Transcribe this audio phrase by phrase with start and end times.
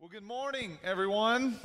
[0.00, 1.56] Well, good morning, everyone.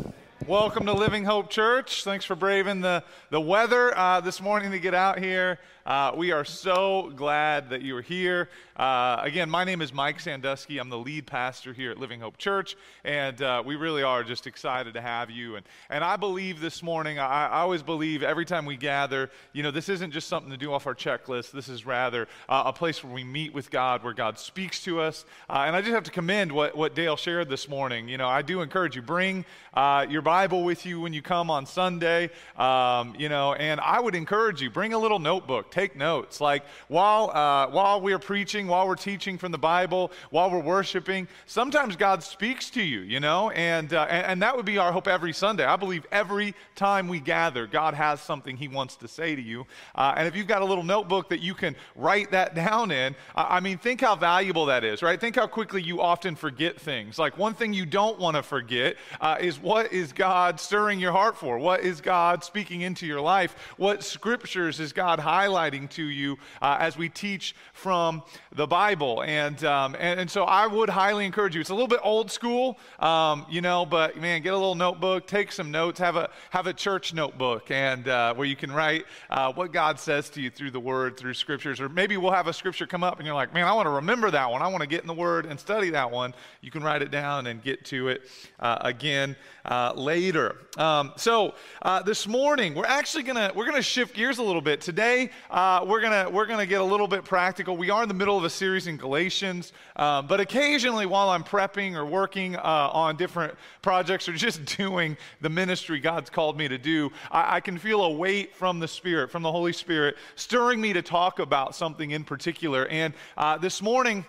[0.47, 2.03] Welcome to Living Hope Church.
[2.03, 5.58] Thanks for braving the, the weather uh, this morning to get out here.
[5.87, 8.50] Uh, we are so glad that you are here.
[8.75, 10.79] Uh, again, my name is Mike Sandusky.
[10.79, 14.47] I'm the lead pastor here at Living Hope Church, and uh, we really are just
[14.47, 15.55] excited to have you.
[15.55, 19.62] And, and I believe this morning, I, I, always believe every time we gather, you
[19.62, 21.52] know, this isn't just something to do off our checklist.
[21.52, 25.02] This is rather uh, a place where we meet with God, where God speaks to
[25.02, 25.23] us.
[25.48, 28.09] Uh, and I just have to commend what, what Dale shared this morning.
[28.09, 31.66] You know, I do encourage you, bring your Bible with you when you come on
[31.66, 36.41] Sunday, um, you know, and I would encourage you, bring a little notebook take notes.
[36.41, 41.30] Like while, uh, while we're preaching, while we're teaching from the Bible, while we're worshiping,
[41.45, 44.91] sometimes God speaks to you, you know, and, uh, and, and, that would be our
[44.91, 45.63] hope every Sunday.
[45.63, 49.66] I believe every time we gather, God has something He wants to say to you.
[49.95, 53.16] Uh, and if you've got a little notebook that you can write that down in,
[53.36, 55.20] I mean, think how valuable that is, right?
[55.20, 57.17] Think how quickly you often forget things.
[57.17, 60.25] Like one thing you don't want to forget uh, is what is God
[60.58, 61.58] stirring your heart for?
[61.58, 63.56] What is God speaking into your life?
[63.78, 65.86] What scriptures is God highlighting?
[65.95, 69.23] to you uh, as we teach from the Bible.
[69.23, 71.62] And, um, and, and, so I would highly encourage you.
[71.62, 75.28] It's a little bit old school, um, you know, but man, get a little notebook,
[75.28, 79.06] take some notes, have a, have a church notebook, and uh, where you can write
[79.30, 81.80] uh, what God says to you through the Word, through scriptures.
[81.80, 83.92] Or maybe we'll have a scripture come up and you're like, man, I want to
[83.92, 84.62] remember that one.
[84.62, 86.34] I want to get in the Word and study that one.
[86.62, 88.23] You can write it down and get to it
[88.59, 90.55] uh, again uh, later.
[90.77, 94.80] Um, so uh, this morning, we're actually to we're to shift gears a little bit.
[94.80, 97.75] Today, uh, we're to we're to get a little bit practical.
[97.75, 101.44] We are in the middle of a series in Galatians, um, but occasionally while I'm
[101.44, 102.61] prepping or working uh,
[102.94, 107.59] on different projects or just doing the ministry God's called me to do, I, I
[107.59, 111.39] can feel a weight from the Spirit, from the Holy Spirit, stirring me to talk
[111.39, 112.88] about something in particular.
[112.88, 114.25] And uh, this morning,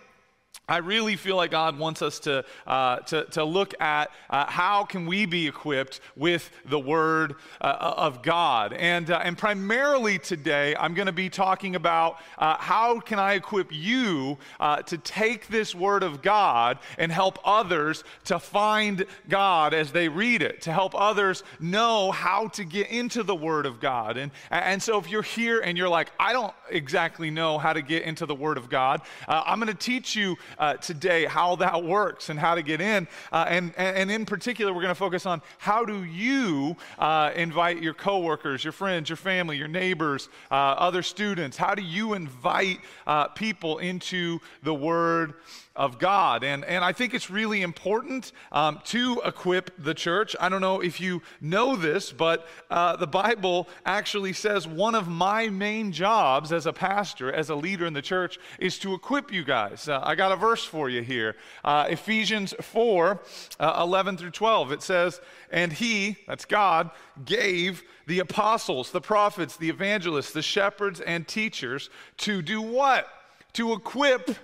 [0.68, 4.82] I really feel like God wants us to, uh, to, to look at uh, how
[4.82, 8.72] can we be equipped with the Word uh, of God.
[8.72, 13.34] And, uh, and primarily today, I'm going to be talking about uh, how can I
[13.34, 19.72] equip you uh, to take this Word of God and help others to find God
[19.72, 23.78] as they read it, to help others know how to get into the Word of
[23.78, 24.16] God.
[24.16, 27.82] And, and so if you're here and you're like, I don't exactly know how to
[27.82, 31.82] get into the Word of God, I'm going to teach you uh, today how that
[31.82, 33.06] works and how to get in.
[33.32, 37.82] Uh, and, and in particular, we're going to focus on how do you uh, invite
[37.82, 41.56] your coworkers, your friends, your family, your neighbors, uh, other students?
[41.56, 45.34] How do you invite uh, people into the Word
[45.76, 46.42] of God.
[46.42, 50.34] And, and I think it's really important um, to equip the church.
[50.40, 55.08] I don't know if you know this, but uh, the Bible actually says one of
[55.08, 59.32] my main jobs as a pastor, as a leader in the church, is to equip
[59.32, 59.88] you guys.
[59.88, 63.20] Uh, I got a verse for you here uh, Ephesians 4
[63.60, 64.72] uh, 11 through 12.
[64.72, 65.20] It says,
[65.50, 66.90] And he, that's God,
[67.24, 73.08] gave the apostles, the prophets, the evangelists, the shepherds, and teachers to do what?
[73.54, 74.36] To equip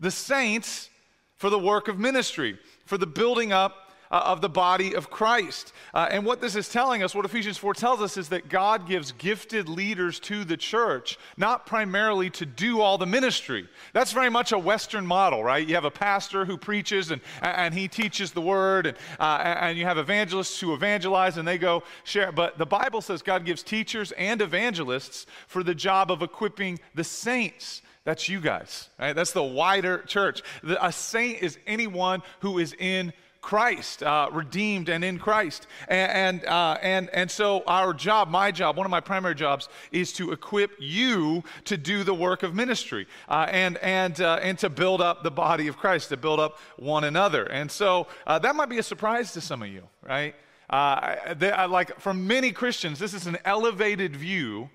[0.00, 0.90] the saints
[1.36, 5.72] for the work of ministry, for the building up uh, of the body of Christ.
[5.92, 8.86] Uh, and what this is telling us, what Ephesians 4 tells us, is that God
[8.86, 13.68] gives gifted leaders to the church, not primarily to do all the ministry.
[13.92, 15.66] That's very much a Western model, right?
[15.66, 19.76] You have a pastor who preaches and, and he teaches the word, and, uh, and
[19.76, 22.30] you have evangelists who evangelize and they go share.
[22.30, 27.04] But the Bible says God gives teachers and evangelists for the job of equipping the
[27.04, 29.14] saints that's you guys, right?
[29.14, 30.42] That's the wider church.
[30.62, 33.12] The, a saint is anyone who is in
[33.44, 35.66] Christ, uh, redeemed and in Christ.
[35.86, 39.68] And, and, uh, and, and so, our job, my job, one of my primary jobs,
[39.92, 44.58] is to equip you to do the work of ministry uh, and, and, uh, and
[44.60, 47.44] to build up the body of Christ, to build up one another.
[47.44, 50.34] And so, uh, that might be a surprise to some of you, right?
[50.70, 54.70] Uh, they, like for many Christians, this is an elevated view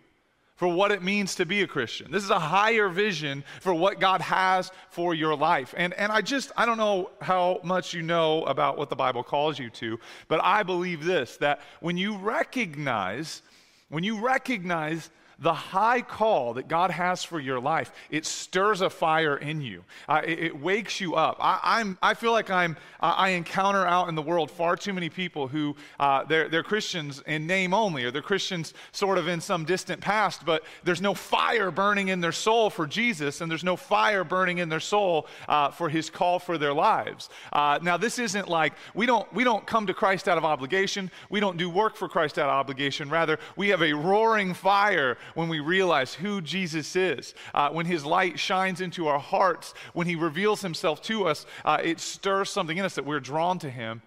[0.60, 2.12] for what it means to be a Christian.
[2.12, 5.74] This is a higher vision for what God has for your life.
[5.78, 9.24] And, and I just, I don't know how much you know about what the Bible
[9.24, 9.98] calls you to,
[10.28, 13.42] but I believe this that when you recognize,
[13.88, 15.10] when you recognize
[15.42, 19.84] the high call that God has for your life, it stirs a fire in you.
[20.08, 21.38] Uh, it, it, wakes you up.
[21.40, 25.10] I, am I feel like I'm, I encounter out in the world far too many
[25.10, 29.40] people who uh, they're, they're Christians in name only, or they're Christians sort of in
[29.40, 33.64] some distant past, but there's no fire burning in their soul for Jesus, and there's
[33.64, 37.30] no fire burning in their soul uh, for His call for their lives.
[37.54, 41.10] Uh, now, this isn't like we don't we don't come to Christ out of obligation.
[41.30, 43.10] We don't do work for Christ out of obligation.
[43.10, 48.06] Rather, we have a roaring fire when we realize who Jesus is, uh, when his
[48.06, 52.78] light shines into our hearts, when he reveals himself to us, uh, it stirs something
[52.78, 54.02] in us that we're drawn to him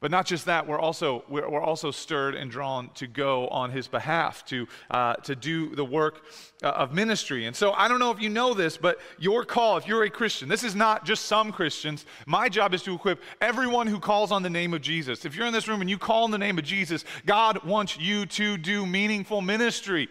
[0.00, 3.86] But not just that, we're also, we're, also stirred and drawn to go on his
[3.86, 6.24] behalf, to, uh, to do the work
[6.62, 7.44] uh, of ministry.
[7.44, 10.10] And so I don't know if you know this, but your call, if you're a
[10.10, 12.06] Christian, this is not just some Christians.
[12.24, 15.26] My job is to equip everyone who calls on the name of Jesus.
[15.26, 17.98] If you're in this room and you call on the name of Jesus, God wants
[17.98, 20.08] you to do meaningful ministry.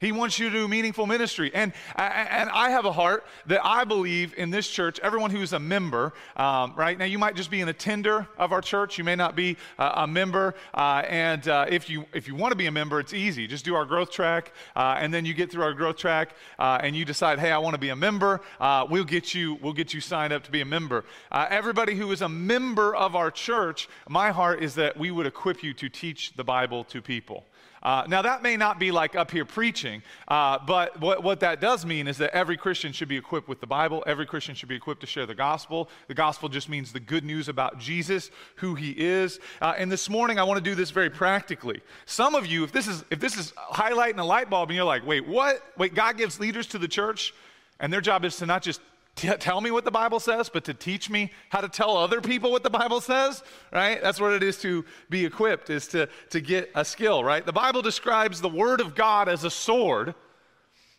[0.00, 1.50] He wants you to do meaningful ministry.
[1.52, 5.60] And, and I have a heart that I believe in this church, everyone who's a
[5.60, 6.96] member, um, right?
[6.96, 8.96] Now, you might just be an attender of our church.
[8.96, 10.54] You may not be uh, a member.
[10.72, 13.46] Uh, and uh, if, you, if you want to be a member, it's easy.
[13.46, 14.52] Just do our growth track.
[14.74, 17.58] Uh, and then you get through our growth track uh, and you decide, hey, I
[17.58, 18.40] want to be a member.
[18.58, 21.04] Uh, we'll, get you, we'll get you signed up to be a member.
[21.30, 25.62] everybody who is a member of our church, my heart is that we would equip
[25.62, 27.44] you to teach the Bible to people.
[27.82, 31.60] Uh, now, that may not be like up here preaching, uh, but what, what that
[31.60, 34.04] does mean is that every Christian should be equipped with the Bible.
[34.06, 35.88] Every Christian should be equipped to share the gospel.
[36.06, 39.40] The gospel just means the good news about Jesus, who he is.
[39.62, 41.80] Uh, and this morning, I want to do this very practically.
[42.04, 44.84] Some of you, if this is if this is highlighting a light bulb, and you're
[44.84, 45.62] like, wait, what?
[45.78, 47.32] Wait, God gives leaders to the church,
[47.78, 48.82] and their job is to not just
[49.16, 52.20] t- tell me what the Bible says, but to teach me how to tell other
[52.20, 53.42] people what the Bible says,
[53.72, 54.00] right?
[54.02, 57.44] That's what it is to be equipped, is to, to get a skill, right?
[57.44, 60.14] The Bible describes the Word of God as a sword.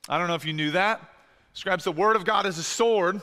[0.09, 1.01] I don't know if you knew that.
[1.53, 3.21] Describes the Word of God as a sword.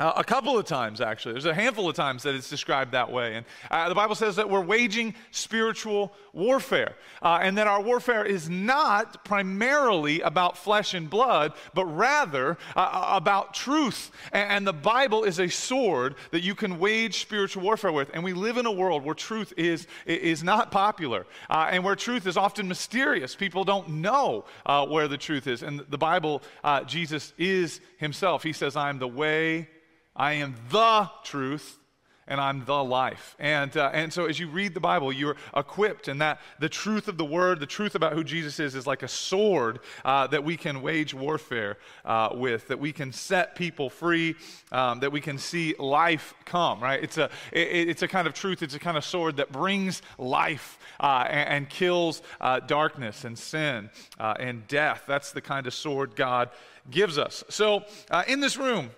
[0.00, 1.34] Uh, a couple of times, actually.
[1.34, 3.36] There's a handful of times that it's described that way.
[3.36, 8.24] And uh, the Bible says that we're waging spiritual warfare, uh, and that our warfare
[8.24, 14.10] is not primarily about flesh and blood, but rather uh, uh, about truth.
[14.32, 18.10] And, and, the Bible is a sword that you can wage spiritual warfare with.
[18.14, 21.94] And we live in a world where truth is, is not popular, uh, and where
[21.94, 23.36] truth is often mysterious.
[23.36, 24.44] People don't know
[24.88, 25.62] where the truth is.
[25.62, 26.42] And the Bible,
[26.86, 28.42] Jesus is himself.
[28.42, 29.68] He says, I am the way,
[30.16, 31.78] I am the truth
[32.26, 33.36] and I'm the life.
[33.38, 37.08] And, uh, and so as you read the Bible, you're equipped, and that the truth
[37.08, 40.44] of the word, the truth about who Jesus is, is like a sword uh, that
[40.44, 44.36] we can wage warfare uh, with, that we can set people free,
[44.72, 47.02] um, that we can see life come, right?
[47.02, 50.00] It's a, it, it's a kind of truth, it's a kind of sword that brings
[50.18, 55.04] life uh, and, and, kills uh, darkness and sin uh, and death.
[55.06, 56.50] That's the kind of sword God
[56.90, 57.42] gives us.
[57.48, 57.84] So
[58.28, 58.90] in this room,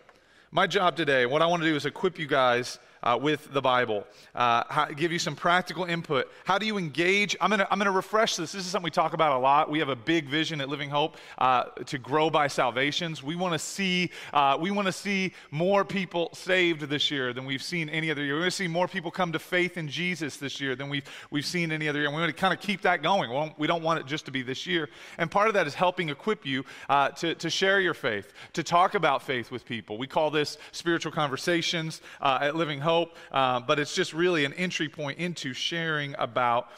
[0.50, 3.62] my job today, what I want to do is equip you guys uh, with the
[3.62, 6.30] Bible, uh, how, give you some practical input.
[6.44, 7.36] How do you engage?
[7.40, 8.52] I'm going to I'm gonna refresh this.
[8.52, 9.70] This is something we talk about a lot.
[9.70, 13.22] We have a big vision at Living Hope uh, to grow by salvations.
[13.22, 17.44] We want to see uh, we want to see more people saved this year than
[17.44, 18.34] we've seen any other year.
[18.34, 21.04] We want to see more people come to faith in Jesus this year than we've,
[21.30, 22.08] we've seen any other year.
[22.08, 23.30] And we want to kind of keep that going.
[23.30, 24.88] We don't, we don't want it just to be this year.
[25.18, 28.62] And part of that is helping equip you uh, to, to share your faith, to
[28.62, 29.98] talk about faith with people.
[29.98, 32.85] We call this spiritual conversations uh, at Living Hope,
[33.32, 36.68] uh, but it's just really an entry point into sharing about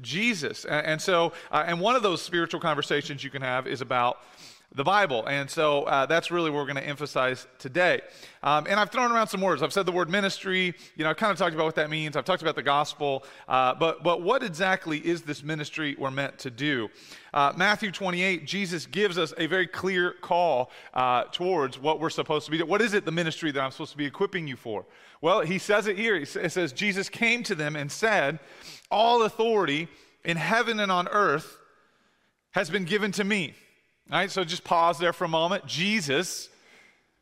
[0.00, 0.64] Jesus.
[0.64, 4.18] And, and so, uh, and one of those spiritual conversations you can have is about
[4.76, 5.26] the Bible.
[5.26, 8.02] And so uh, that's really what we're going to emphasize today.
[8.42, 9.62] Um, and I've thrown around some words.
[9.62, 10.74] I've said the word ministry.
[10.96, 12.14] You know, I've kind of talked about what that means.
[12.14, 13.24] I've talked about the gospel.
[13.48, 16.90] Uh, but, but what exactly is this ministry we're meant to do?
[17.32, 22.44] Uh, Matthew 28, Jesus gives us a very clear call uh, towards what we're supposed
[22.44, 22.62] to be.
[22.62, 24.84] What is it, the ministry that I'm supposed to be equipping you for?
[25.22, 26.16] Well, he says it here.
[26.16, 28.40] It says, Jesus came to them and said,
[28.90, 29.88] All authority
[30.22, 31.56] in heaven and on earth
[32.50, 33.54] has been given to me.
[34.10, 35.66] All right, so just pause there for a moment.
[35.66, 36.48] Jesus,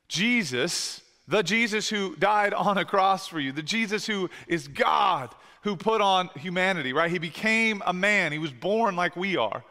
[0.08, 5.34] Jesus, the Jesus who died on a cross for you, the Jesus who is God,
[5.62, 7.10] who put on humanity, right?
[7.10, 9.64] He became a man, he was born like we are.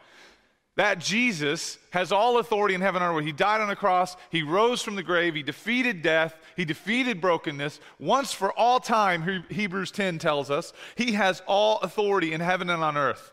[0.76, 3.24] That Jesus has all authority in heaven and earth.
[3.24, 4.16] He died on a cross.
[4.30, 5.36] He rose from the grave.
[5.36, 6.34] He defeated death.
[6.56, 7.78] He defeated brokenness.
[8.00, 12.82] Once for all time, Hebrews 10 tells us, he has all authority in heaven and
[12.82, 13.30] on earth.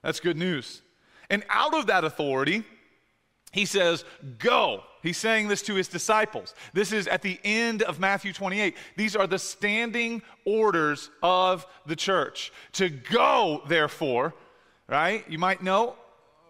[0.00, 0.80] That's good news.
[1.28, 2.64] And out of that authority,
[3.52, 4.04] he says,
[4.38, 4.82] Go.
[5.02, 6.54] He's saying this to his disciples.
[6.72, 8.76] This is at the end of Matthew 28.
[8.96, 12.52] These are the standing orders of the church.
[12.72, 14.32] To go, therefore,
[14.88, 15.28] right?
[15.28, 15.96] You might know,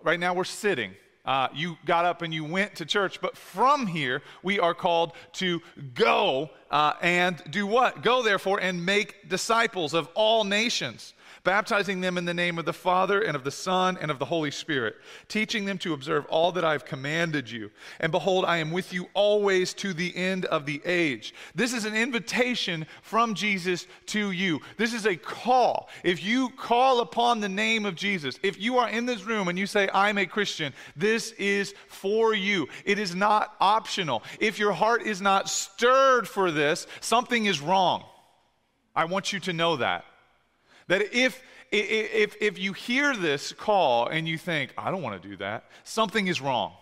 [0.02, 0.94] right now we're sitting.
[1.24, 5.12] Uh, you got up and you went to church, but from here we are called
[5.32, 5.62] to
[5.94, 8.02] go uh, and do what?
[8.02, 11.14] Go, therefore, and make disciples of all nations
[11.44, 14.24] baptizing them in the name of the Father and of the Son and of the
[14.24, 14.96] Holy Spirit,
[15.28, 17.70] teaching them to observe all that I have commanded you.
[18.00, 21.34] And behold, I am with you always to the end of the age.
[21.54, 24.60] This is an invitation from Jesus to you.
[24.76, 25.88] This is a call.
[26.04, 29.58] If you call upon the name of Jesus, if you are in this room and
[29.58, 32.68] you say, I'm a Christian, this is for you.
[32.84, 34.22] It is not optional.
[34.38, 38.04] If your heart is not stirred for this, something is wrong.
[38.94, 40.04] I want you to know that.
[40.88, 45.28] That if, if, if you hear this call and you think, I don't want to
[45.28, 46.72] do that, something is wrong.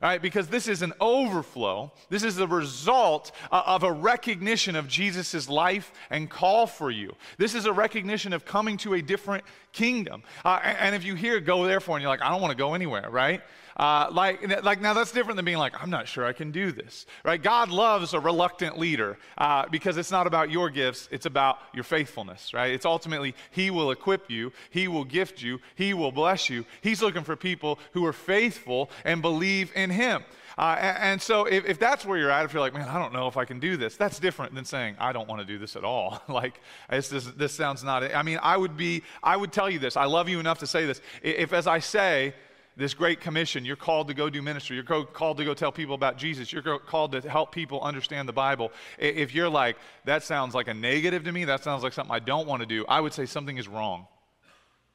[0.00, 0.22] Right?
[0.22, 1.92] Because this is an overflow.
[2.08, 7.14] This is the result uh, of a recognition of Jesus' life and call for you.
[7.36, 10.22] This is a recognition of coming to a different kingdom.
[10.44, 12.74] Uh, and, if you hear go therefore and you're like, I don't want to go
[12.74, 13.42] anywhere, right?
[13.76, 16.70] Uh, like, like now that's different than being like, I'm not sure I can do
[16.70, 17.42] this, right?
[17.42, 21.84] God loves a reluctant leader uh, because it's not about your gifts, it's about your
[21.84, 22.72] faithfulness, right?
[22.72, 26.66] It's ultimately He will equip you, He will gift you, He will bless you.
[26.82, 30.24] He's looking for people who are faithful and believe in Him.
[30.58, 32.98] Uh, and, and, so if, if, that's where you're at, if you're like, man, I
[32.98, 35.46] don't know if I can do this, that's different than saying, I don't want to
[35.46, 36.22] do this at all.
[36.28, 39.78] like, this, this, this sounds not, I mean, I would be, I would tell you
[39.78, 39.96] this.
[39.96, 41.00] I love you enough to say this.
[41.22, 42.34] If, as I say,
[42.76, 43.64] this great commission.
[43.64, 44.76] You're called to go do ministry.
[44.76, 46.52] You're called to go tell people about Jesus.
[46.52, 48.72] You're called to help people understand the Bible.
[48.98, 52.20] If you're like, that sounds like a negative to me, that sounds like something I
[52.20, 54.06] don't want to do, I would say something is wrong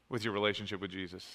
[0.09, 1.25] with your relationship with Jesus.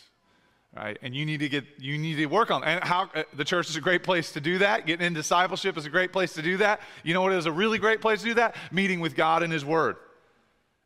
[0.76, 0.96] Right?
[1.02, 3.68] And you need to get you need to work on and how uh, the church
[3.68, 4.86] is a great place to do that.
[4.86, 6.80] Getting in discipleship is a great place to do that.
[7.02, 8.54] You know what is a really great place to do that?
[8.70, 9.96] Meeting with God in his word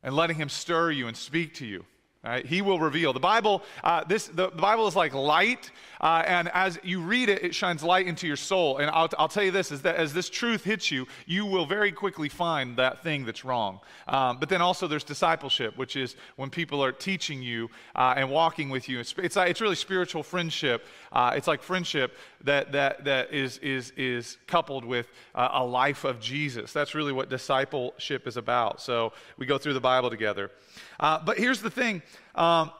[0.01, 1.85] and letting him stir you and speak to you.
[2.25, 2.43] Right?
[2.43, 3.13] He will reveal.
[3.13, 5.69] The Bible, uh, this, the, Bible is like light,
[6.01, 8.79] uh, and as you read it, it shines light into your soul.
[8.79, 11.67] And I'll, I'll, tell you this: is that as this truth hits you, you will
[11.67, 13.79] very quickly find that thing that's wrong.
[14.07, 18.31] Um, but then also there's discipleship, which is when people are teaching you uh, and
[18.31, 18.99] walking with you.
[18.99, 20.83] It's, it's, it's really spiritual friendship.
[21.11, 26.05] Uh, it's like friendship that that that is is is coupled with uh, a life
[26.05, 26.73] of Jesus.
[26.73, 28.81] That's really what discipleship is about.
[28.81, 30.49] So we go through the Bible together.
[30.99, 32.01] Uh, but here's the thing
[32.35, 32.71] um,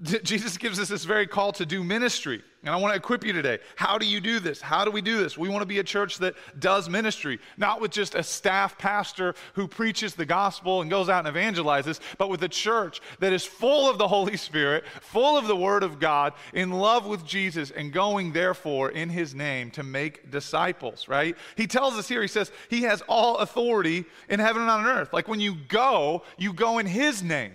[0.00, 2.42] Jesus gives us this very call to do ministry.
[2.64, 3.58] And I want to equip you today.
[3.76, 4.60] How do you do this?
[4.60, 5.36] How do we do this?
[5.36, 9.34] We want to be a church that does ministry, not with just a staff pastor
[9.54, 13.44] who preaches the gospel and goes out and evangelizes, but with a church that is
[13.44, 17.72] full of the Holy Spirit, full of the Word of God, in love with Jesus,
[17.72, 21.36] and going, therefore, in His name to make disciples, right?
[21.56, 25.12] He tells us here, He says, He has all authority in heaven and on earth.
[25.12, 27.52] Like when you go, you go in His name.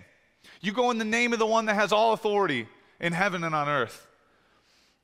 [0.60, 2.66] You go in the name of the one that has all authority
[3.00, 4.06] in heaven and on earth.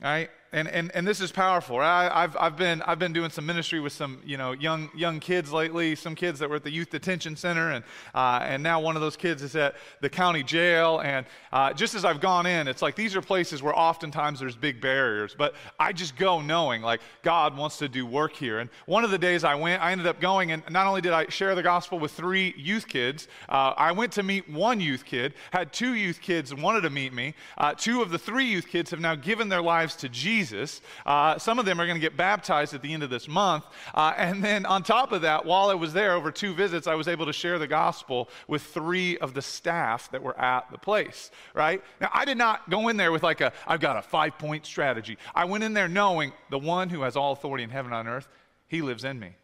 [0.01, 0.31] Right?
[0.55, 1.81] And, and, and this is powerful.
[1.81, 5.19] I, have I've, been, I've been doing some ministry with some you know, young, young
[5.19, 7.85] kids lately, some kids that were at the youth detention center, and,
[8.15, 11.01] uh, and now one of those kids is at the county jail.
[11.01, 14.55] And uh, just as I've gone in, it's like these are places where oftentimes there's
[14.55, 18.61] big barriers, but I just go knowing like God wants to do work here.
[18.61, 21.13] And one of the days I went, I ended up going, and not only did
[21.13, 25.05] I share the gospel with three youth kids, uh, I went to meet one youth
[25.05, 27.35] kid, had two youth kids wanted to meet me.
[27.59, 30.44] Uh, two of the three youth kids have now given their lives to Jesus.
[30.45, 30.81] Jesus.
[31.07, 33.65] Uh, some of them are going to get baptized at the end of this month.
[33.95, 36.95] Uh, and then on top of that, while I was there over two visits, I
[36.95, 40.79] was able to share the gospel with three of the staff that were at the
[40.79, 41.83] place, right?
[42.01, 44.67] Now, I did not go in there with like a, I've got a five point
[44.67, 45.19] strategy.
[45.35, 48.09] I went in there knowing the one who has all authority in heaven and on
[48.09, 48.29] earth,
[48.69, 49.37] he lives in me.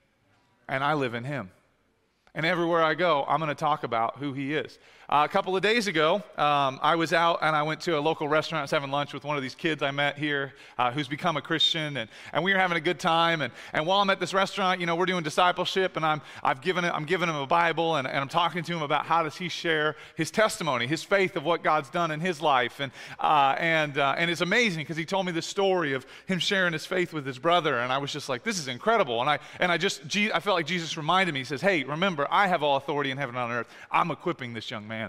[0.69, 1.50] And I live in him.
[2.35, 4.78] And everywhere I go, I'm going to talk about who he is.
[5.11, 8.00] Uh, a couple of days ago, um, I was out and I went to a
[8.00, 8.62] local restaurant.
[8.62, 11.43] Was having lunch with one of these kids I met here uh, who's become a
[11.43, 13.43] Christian, and, and we were having a good time.
[13.43, 16.61] And, and while I'm at this restaurant, you know, we're doing discipleship, and I'm, I've
[16.61, 19.37] given I'm giving him a Bible, and, and I'm talking to him about how does
[19.37, 22.79] he share his testimony, his faith of what God's done in his life.
[22.79, 26.38] And, uh, and, uh, and it's amazing because he told me the story of him
[26.38, 29.21] sharing his faith with his brother, and I was just like, this is incredible.
[29.21, 32.29] And I, and I just, I felt like Jesus reminded me, he says, hey, remember,
[32.31, 33.67] I have all authority in heaven and on earth.
[33.90, 35.00] I'm equipping this young man.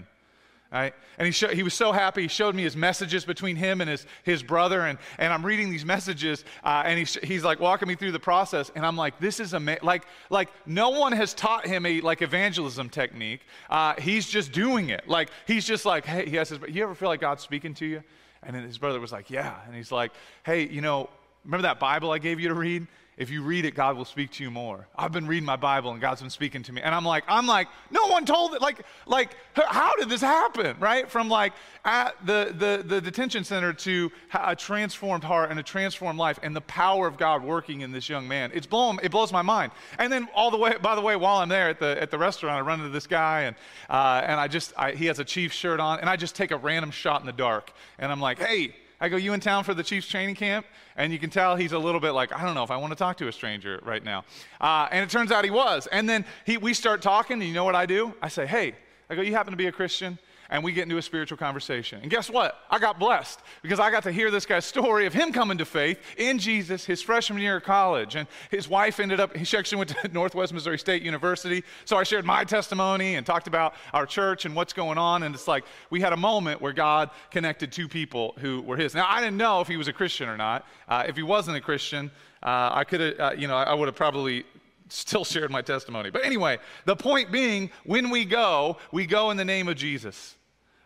[0.72, 0.94] Right?
[1.18, 2.22] And he, he was so happy.
[2.22, 4.80] He showed me his messages between him and his, his brother.
[4.80, 8.18] And, and I'm reading these messages, uh, and he's, he's like walking me through the
[8.18, 8.72] process.
[8.74, 9.84] And I'm like, this is amazing.
[9.84, 13.40] Like, like, no one has taught him a like evangelism technique.
[13.68, 15.06] Uh, he's just doing it.
[15.06, 18.02] Like, he's just like, hey, he you ever feel like God's speaking to you?
[18.42, 19.54] And then his brother was like, yeah.
[19.66, 20.12] And he's like,
[20.44, 21.10] hey, you know,
[21.44, 22.86] remember that Bible I gave you to read?
[23.18, 24.88] If you read it, God will speak to you more.
[24.96, 26.80] I've been reading my Bible and God's been speaking to me.
[26.80, 28.62] And I'm like, I'm like, no one told it.
[28.62, 30.76] Like, like, how did this happen?
[30.80, 31.10] Right?
[31.10, 31.52] From like
[31.84, 36.56] at the, the, the detention center to a transformed heart and a transformed life and
[36.56, 38.50] the power of God working in this young man.
[38.54, 39.72] It's blown, it blows my mind.
[39.98, 42.18] And then all the way, by the way, while I'm there at the, at the
[42.18, 43.56] restaurant, I run into this guy and,
[43.90, 46.50] uh, and I just, I, he has a Chiefs shirt on and I just take
[46.50, 47.74] a random shot in the dark.
[47.98, 50.64] And I'm like, hey, I go, You in town for the Chiefs training camp?
[50.96, 52.92] And you can tell he's a little bit like, I don't know if I want
[52.92, 54.24] to talk to a stranger right now.
[54.60, 55.88] Uh, and it turns out he was.
[55.88, 58.14] And then he, we start talking, and you know what I do?
[58.22, 58.76] I say, Hey,
[59.10, 60.20] I go, You happen to be a Christian?
[60.52, 62.00] And we get into a spiritual conversation.
[62.02, 62.60] And guess what?
[62.70, 65.64] I got blessed because I got to hear this guy's story of him coming to
[65.64, 68.16] faith in Jesus his freshman year of college.
[68.16, 71.64] And his wife ended up, she actually went to Northwest Missouri State University.
[71.86, 75.22] So I shared my testimony and talked about our church and what's going on.
[75.22, 78.94] And it's like we had a moment where God connected two people who were his.
[78.94, 80.66] Now, I didn't know if he was a Christian or not.
[80.86, 82.10] Uh, if he wasn't a Christian,
[82.42, 84.44] uh, I could have, uh, you know, I would have probably
[84.90, 86.10] still shared my testimony.
[86.10, 90.36] But anyway, the point being, when we go, we go in the name of Jesus.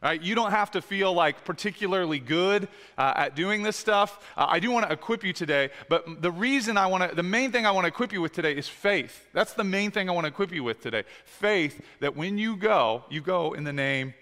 [0.03, 0.21] Right?
[0.21, 4.23] You don't have to feel like particularly good uh, at doing this stuff.
[4.37, 7.23] Uh, I do want to equip you today, but the reason I want to, the
[7.23, 9.27] main thing I want to equip you with today is faith.
[9.33, 11.05] That's the main thing I want to equip you with today.
[11.25, 14.15] Faith that when you go, you go in the name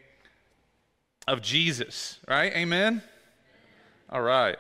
[1.27, 2.19] of Jesus.
[2.29, 2.53] Right?
[2.55, 3.03] Amen?
[4.11, 4.57] All right.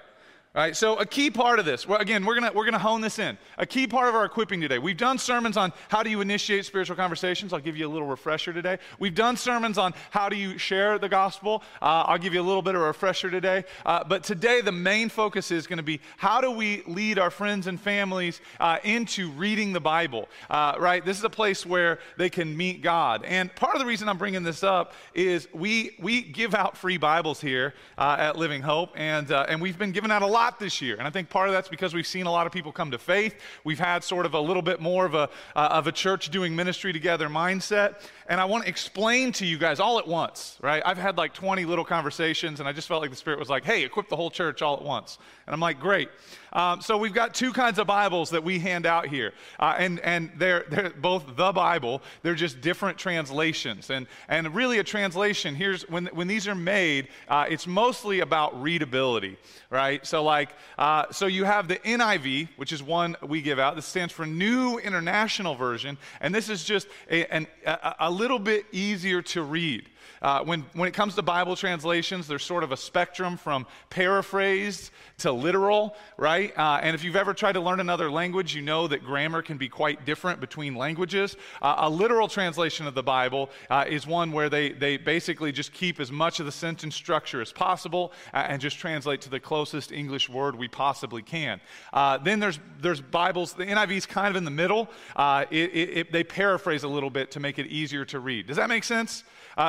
[0.56, 3.18] Right, so a key part of this, well, again, we're gonna, we're gonna hone this
[3.18, 3.36] in.
[3.58, 4.78] A key part of our equipping today.
[4.78, 7.52] We've done sermons on how do you initiate spiritual conversations.
[7.52, 8.78] I'll give you a little refresher today.
[9.00, 11.64] We've done sermons on how do you share the gospel.
[11.82, 13.64] Uh, I'll give you a little bit of a refresher today.
[13.84, 17.66] Uh, but today, the main focus is gonna be how do we lead our friends
[17.66, 21.04] and families uh, into reading the Bible, uh, right?
[21.04, 23.24] This is a place where they can meet God.
[23.24, 26.96] And part of the reason I'm bringing this up is we, we give out free
[26.96, 30.43] Bibles here uh, at Living Hope, and, uh, and we've been giving out a lot
[30.44, 30.96] lot this year.
[30.96, 32.98] And I think part of that's because we've seen a lot of people come to
[32.98, 33.34] faith.
[33.64, 36.54] We've had sort of a little bit more of a, uh, of a church doing
[36.54, 37.94] ministry together mindset.
[38.26, 40.82] And I want to explain to you guys all at once, right?
[40.84, 43.64] I've had like 20 little conversations, and I just felt like the Spirit was like,
[43.64, 45.18] hey, equip the whole church all at once.
[45.46, 46.08] And I'm like, great.
[46.54, 49.98] Um, so we've got two kinds of Bibles that we hand out here, uh, and
[50.00, 52.00] and they're they're both the Bible.
[52.22, 55.56] They're just different translations, and and really a translation.
[55.56, 59.36] Here's when when these are made, uh, it's mostly about readability,
[59.68, 60.06] right?
[60.06, 63.74] So like uh, so you have the NIV, which is one we give out.
[63.74, 68.38] This stands for New International Version, and this is just a, an, a, a little
[68.38, 69.88] bit easier to read.
[70.24, 74.90] Uh, when, when it comes to Bible translations, there's sort of a spectrum from paraphrased
[75.18, 76.56] to literal, right?
[76.56, 79.58] Uh, and if you've ever tried to learn another language, you know that grammar can
[79.58, 81.36] be quite different between languages.
[81.60, 85.74] Uh, a literal translation of the Bible uh, is one where they, they basically just
[85.74, 89.38] keep as much of the sentence structure as possible uh, and just translate to the
[89.38, 91.60] closest English word we possibly can.
[91.92, 94.88] Uh, then there's, there's Bibles, the NIV is kind of in the middle.
[95.18, 98.46] It, it, it, they paraphrase a little bit to make it easier to read.
[98.46, 99.22] Does that make sense?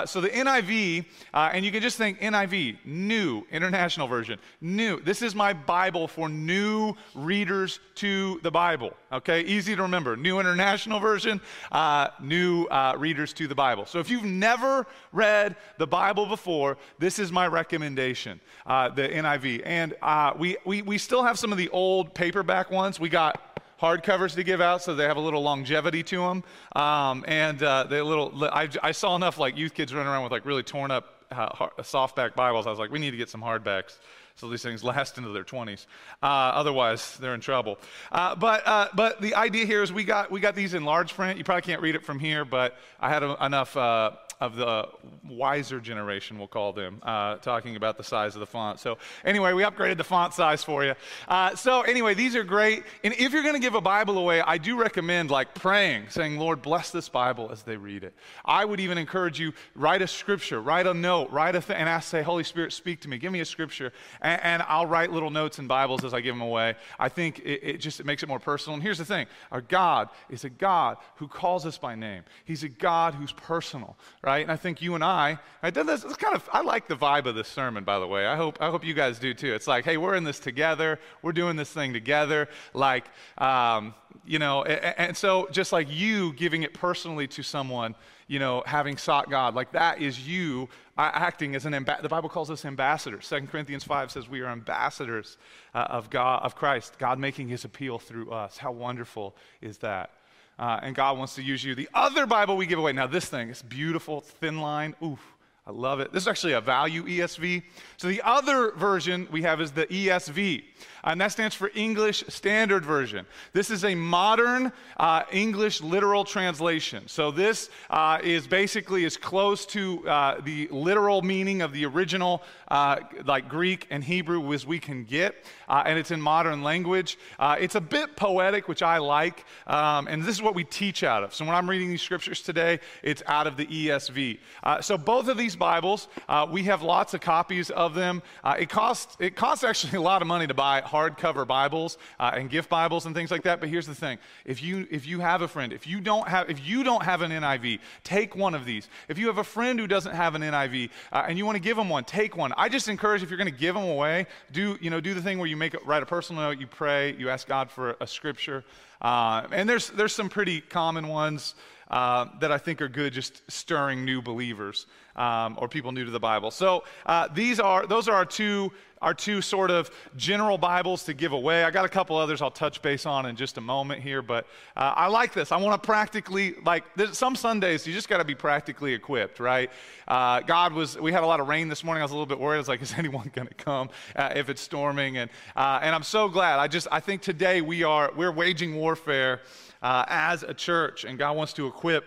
[0.05, 4.99] So the NIV, uh, and you can just think NIV, New International Version, new.
[5.01, 8.93] This is my Bible for new readers to the Bible.
[9.11, 10.15] Okay, easy to remember.
[10.15, 13.85] New International Version, uh, new uh, readers to the Bible.
[13.85, 19.63] So if you've never read the Bible before, this is my recommendation, uh, the NIV.
[19.65, 22.99] And uh, we, we, we still have some of the old paperback ones.
[22.99, 26.43] We got hardcovers to give out, so they have a little longevity to them.
[26.75, 30.31] Um, and uh, they little, I, I, saw enough like youth kids running around with
[30.31, 32.67] like really torn up uh, softback Bibles.
[32.67, 33.97] I was like, we need to get some hardbacks
[34.35, 35.85] so these things last into their 20s.
[36.21, 37.79] Uh, otherwise, they're in trouble.
[38.11, 41.13] Uh, but, uh, but the idea here is we got, we got these in large
[41.13, 41.37] print.
[41.37, 44.87] You probably can't read it from here, but I had a, enough uh, of the
[45.27, 48.79] wiser generation, we'll call them, uh, talking about the size of the font.
[48.79, 50.93] So, anyway, we upgraded the font size for you.
[51.27, 52.83] Uh, so, anyway, these are great.
[53.03, 56.37] And if you're going to give a Bible away, I do recommend like praying, saying,
[56.37, 58.13] Lord, bless this Bible as they read it.
[58.43, 61.89] I would even encourage you, write a scripture, write a note, write a thing, and
[61.89, 63.17] ask, say, Holy Spirit, speak to me.
[63.17, 63.93] Give me a scripture.
[64.21, 66.75] And, and I'll write little notes in Bibles as I give them away.
[66.99, 68.75] I think it, it just it makes it more personal.
[68.75, 72.63] And here's the thing our God is a God who calls us by name, He's
[72.63, 74.41] a God who's personal, right?
[74.41, 76.95] And I think you and I, I did this, it's kind of, I like the
[76.95, 78.25] vibe of this sermon, by the way.
[78.25, 79.53] I hope, I hope you guys do too.
[79.53, 80.99] It's like, hey, we're in this together.
[81.21, 82.49] We're doing this thing together.
[82.73, 83.05] Like,
[83.37, 83.93] um,
[84.25, 87.93] you know, and, and so just like you giving it personally to someone,
[88.27, 92.01] you know, having sought God, like that is you acting as an ambassador.
[92.01, 93.27] The Bible calls us ambassadors.
[93.27, 95.37] Second Corinthians 5 says we are ambassadors
[95.75, 98.57] uh, of God, of Christ, God making his appeal through us.
[98.57, 100.09] How wonderful is that?
[100.57, 101.75] Uh, and God wants to use you.
[101.75, 104.95] The other Bible we give away, now this thing, it's beautiful, thin line.
[105.03, 105.34] Oof,
[105.67, 106.13] I love it.
[106.13, 107.63] This is actually a value ESV.
[107.97, 110.63] So the other version we have is the ESV
[111.05, 113.25] and that stands for English Standard Version.
[113.53, 117.03] This is a modern uh, English literal translation.
[117.07, 122.41] So this uh, is basically as close to uh, the literal meaning of the original,
[122.69, 125.35] uh, like Greek and Hebrew, as we can get,
[125.69, 127.19] uh, and it's in modern language.
[127.37, 131.03] Uh, it's a bit poetic, which I like, um, and this is what we teach
[131.03, 131.35] out of.
[131.35, 134.39] So when I'm reading these scriptures today, it's out of the ESV.
[134.81, 136.09] so both of these these Bibles.
[136.27, 138.21] Uh, we have lots of copies of them.
[138.43, 142.31] Uh, it costs it costs actually a lot of money to buy hardcover Bibles uh,
[142.33, 143.61] and gift Bibles and things like that.
[143.61, 146.49] But here's the thing: if you if you have a friend, if you don't have
[146.49, 148.89] if you don't have an NIV, take one of these.
[149.07, 151.61] If you have a friend who doesn't have an NIV uh, and you want to
[151.61, 152.51] give them one, take one.
[152.57, 155.21] I just encourage if you're going to give them away, do you know do the
[155.21, 158.07] thing where you make write a personal note, you pray, you ask God for a
[158.07, 158.65] scripture,
[159.01, 161.55] uh, and there's there's some pretty common ones
[161.89, 166.11] uh, that I think are good, just stirring new believers um, or people new to
[166.11, 166.51] the Bible.
[166.51, 168.71] So uh, these are those are our two
[169.01, 171.63] our two sort of general Bibles to give away.
[171.63, 174.47] I got a couple others I'll touch base on in just a moment here, but
[174.75, 175.51] uh, I like this.
[175.51, 179.69] I want to practically like some Sundays you just got to be practically equipped, right?
[180.07, 180.97] Uh, God was.
[180.97, 182.01] We had a lot of rain this morning.
[182.01, 182.57] I was a little bit worried.
[182.57, 185.17] I was like, is anyone going to come uh, if it's storming?
[185.17, 186.59] And uh, and I'm so glad.
[186.59, 189.41] I just I think today we are we're waging warfare
[189.85, 192.05] uh, as a church, and God wants to equip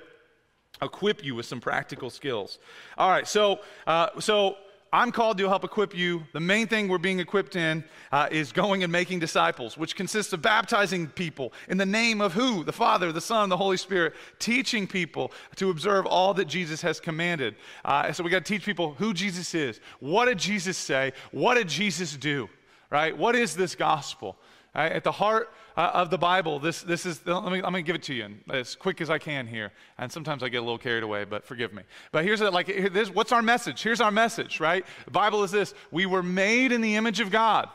[0.82, 2.58] equip you with some practical skills.
[2.96, 4.56] All right, so uh, so
[4.92, 6.24] I'm called to help equip you.
[6.32, 10.32] The main thing we're being equipped in uh, is going and making disciples, which consists
[10.32, 12.64] of baptizing people in the name of who?
[12.64, 16.98] The Father, the Son, the Holy Spirit, teaching people to observe all that Jesus has
[16.98, 17.54] commanded.
[17.84, 19.78] Uh, so we got to teach people who Jesus is.
[20.00, 21.12] What did Jesus say?
[21.30, 22.48] What did Jesus do?
[22.90, 23.16] Right?
[23.16, 24.36] What is this gospel?
[24.74, 24.92] Right?
[24.92, 27.83] At the heart uh, of the Bible, this, this is, let me, I'm going to
[27.83, 29.72] give it to you as quick as I can here.
[29.98, 31.83] And sometimes I get a little carried away, but forgive me.
[32.12, 33.83] But here's it, like, here, this, what's our message?
[33.83, 34.85] Here's our message, right?
[35.04, 37.68] The Bible is this We were made in the image of God,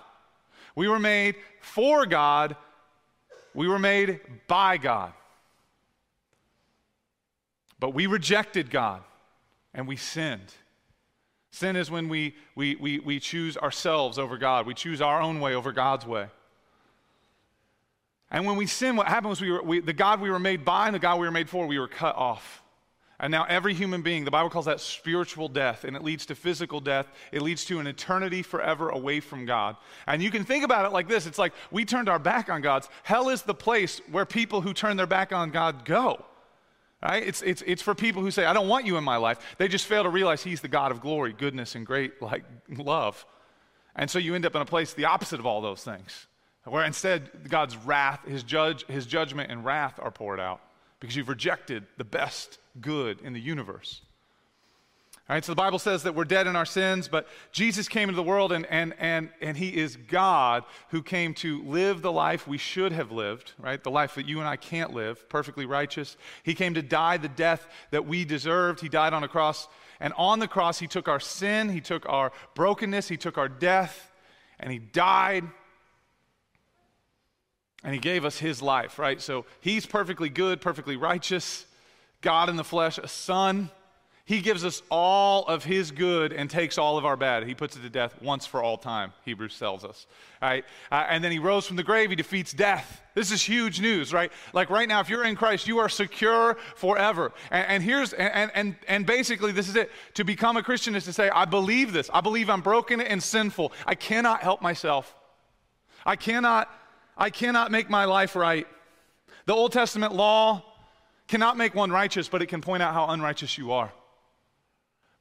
[0.75, 2.56] we were made for God,
[3.53, 5.13] we were made by God.
[7.79, 9.01] But we rejected God
[9.73, 10.53] and we sinned.
[11.51, 15.39] Sin is when we, we, we, we choose ourselves over God, we choose our own
[15.39, 16.27] way over God's way.
[18.33, 20.87] And when we sin, what happened was we we, the God we were made by
[20.87, 22.63] and the God we were made for, we were cut off.
[23.19, 26.35] And now every human being, the Bible calls that spiritual death, and it leads to
[26.35, 27.07] physical death.
[27.31, 29.77] It leads to an eternity forever away from God.
[30.07, 32.61] And you can think about it like this it's like we turned our back on
[32.61, 32.89] God's.
[33.03, 36.25] Hell is the place where people who turn their back on God go.
[37.03, 37.25] Right?
[37.25, 39.55] It's, it's, it's for people who say, I don't want you in my life.
[39.57, 43.25] They just fail to realize He's the God of glory, goodness, and great like love.
[43.95, 46.27] And so you end up in a place the opposite of all those things
[46.65, 50.62] where instead God's wrath, his, judge, his judgment and wrath are poured out
[50.99, 54.02] because you've rejected the best good in the universe.
[55.30, 58.10] All right, so the Bible says that we're dead in our sins, but Jesus came
[58.10, 62.12] into the world and, and, and, and he is God who came to live the
[62.12, 63.82] life we should have lived, right?
[63.82, 66.17] The life that you and I can't live, perfectly righteous.
[66.43, 68.82] He came to die the death that we deserved.
[68.82, 69.69] He died on a cross,
[70.02, 73.47] and on the cross, he took our sin, he took our brokenness, he took our
[73.47, 74.12] death,
[74.60, 75.45] and he died
[77.83, 79.21] and he gave us his life, right?
[79.21, 81.65] So he's perfectly good, perfectly righteous,
[82.21, 83.69] God in the flesh, a son.
[84.25, 87.45] He gives us all of his good and takes all of our bad.
[87.45, 90.07] He puts it to death once for all time, Hebrews tells us.
[90.41, 90.63] Right?
[90.89, 93.01] Uh, and then he rose from the grave, he defeats death.
[93.15, 94.31] This is huge news, right?
[94.53, 97.33] Like right now, if you're in Christ, you are secure forever.
[97.51, 99.91] And, and here's, and, and, and basically, this is it.
[100.13, 102.09] To become a Christian is to say, I believe this.
[102.13, 103.73] I believe I'm broken and sinful.
[103.85, 105.13] I cannot help myself.
[106.05, 106.69] I cannot
[107.17, 108.67] I cannot make my life right.
[109.45, 110.63] The Old Testament law
[111.28, 113.91] cannot make one righteous, but it can point out how unrighteous you are.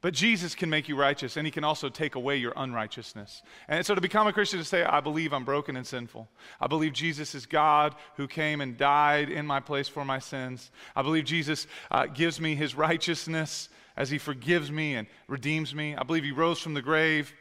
[0.03, 3.41] But Jesus can make you righteous, and He can also take away your unrighteousness.
[3.69, 6.27] And so to become a Christian, to say, I believe I'm broken and sinful.
[6.59, 10.71] I believe Jesus is God who came and died in my place for my sins.
[10.93, 15.95] I believe Jesus uh, gives me His righteousness as He forgives me and redeems me.
[15.95, 17.33] I believe He rose from the grave,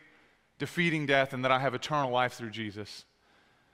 [0.61, 3.05] defeating death, and that I have eternal life through Jesus.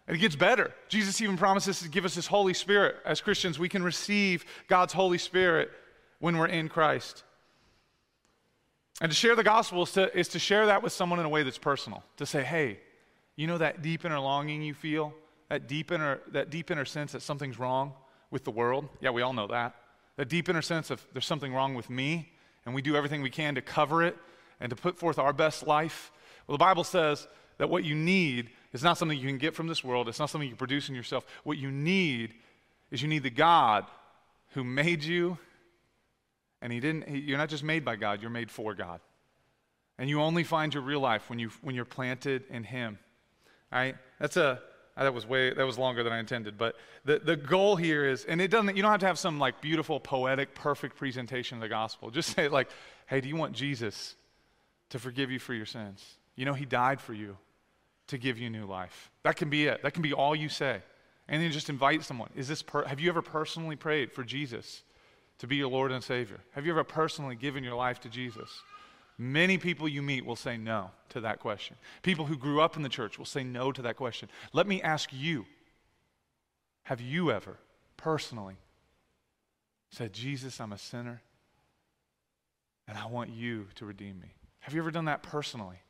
[0.09, 0.73] And it gets better.
[0.89, 2.97] Jesus even promises to give us His Holy Spirit.
[3.05, 5.71] As Christians, we can receive God's Holy Spirit
[6.19, 7.25] when we're in Christ.
[9.03, 11.29] And to share the gospel is to, is to share that with someone in a
[11.29, 12.03] way that's personal.
[12.17, 12.81] To say, hey,
[13.37, 15.13] you know that deep inner longing you feel?
[15.51, 17.93] That deep inner, that deep inner sense that something's wrong
[18.31, 18.89] with the world?
[19.01, 19.75] Yeah, we all know that.
[20.17, 22.33] That deep inner sense of there's something wrong with me,
[22.65, 24.17] and we do everything we can to cover it
[24.59, 26.11] and to put forth our best life.
[26.47, 29.67] Well, the Bible says that what you need is not something you can get from
[29.67, 30.09] this world.
[30.09, 31.25] It's not something you produce in yourself.
[31.45, 32.35] What you need
[32.91, 33.87] is you need the God
[34.53, 35.39] who made you,
[36.61, 39.01] and he didn't, he, you're not just made by God, you're made for God.
[39.99, 42.99] And you only find your real life when, you, when you're planted in him.
[43.73, 43.97] All right?
[44.21, 44.61] That's a,
[44.97, 46.57] ah, that was way, that was longer than I intended.
[46.57, 49.39] But the, the goal here is, and it doesn't, you don't have to have some
[49.39, 52.11] like beautiful, poetic, perfect presentation of the gospel.
[52.13, 52.69] Just say like,
[53.07, 54.15] hey, do you want Jesus
[54.91, 56.05] to forgive you for your sins?
[56.37, 57.37] You know, he died for you
[58.09, 59.11] to give you new life.
[59.23, 59.83] That can be it.
[59.83, 60.83] That can be all you say.
[61.29, 62.31] And then just invite someone.
[62.35, 64.83] Is this per- have you ever personally prayed for Jesus
[65.39, 66.41] to be your Lord and Savior?
[66.53, 68.63] Have you ever personally given your life to Jesus?
[69.19, 71.77] Many people you meet will say no to that question.
[72.03, 74.29] People who grew up in the church will say no to that question.
[74.53, 75.45] Let me ask you
[76.85, 77.59] have you ever
[77.99, 78.57] personally
[79.91, 81.21] said, Jesus, I'm a sinner
[82.87, 84.35] and I want you to redeem me?
[84.61, 85.81] Have you ever done that personally?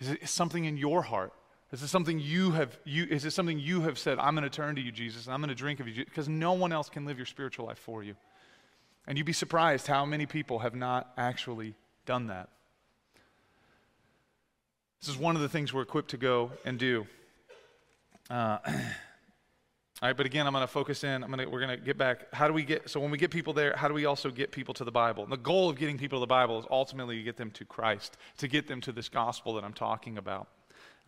[0.00, 1.32] Is it something in your heart?
[1.72, 4.50] Is it something you have you is it something you have said, I'm going to
[4.50, 7.04] turn to you, Jesus, I'm going to drink of you because no one else can
[7.04, 8.14] live your spiritual life for you.
[9.06, 11.74] And you'd be surprised how many people have not actually
[12.06, 12.48] done that.
[15.00, 17.06] This is one of the things we're equipped to go and do.
[18.30, 18.58] Uh,
[20.04, 21.24] all right, but again, I'm going to focus in.
[21.24, 22.26] I'm going to, we're going to get back.
[22.34, 24.52] How do we get, so when we get people there, how do we also get
[24.52, 25.22] people to the Bible?
[25.22, 27.64] And the goal of getting people to the Bible is ultimately to get them to
[27.64, 30.48] Christ, to get them to this gospel that I'm talking about.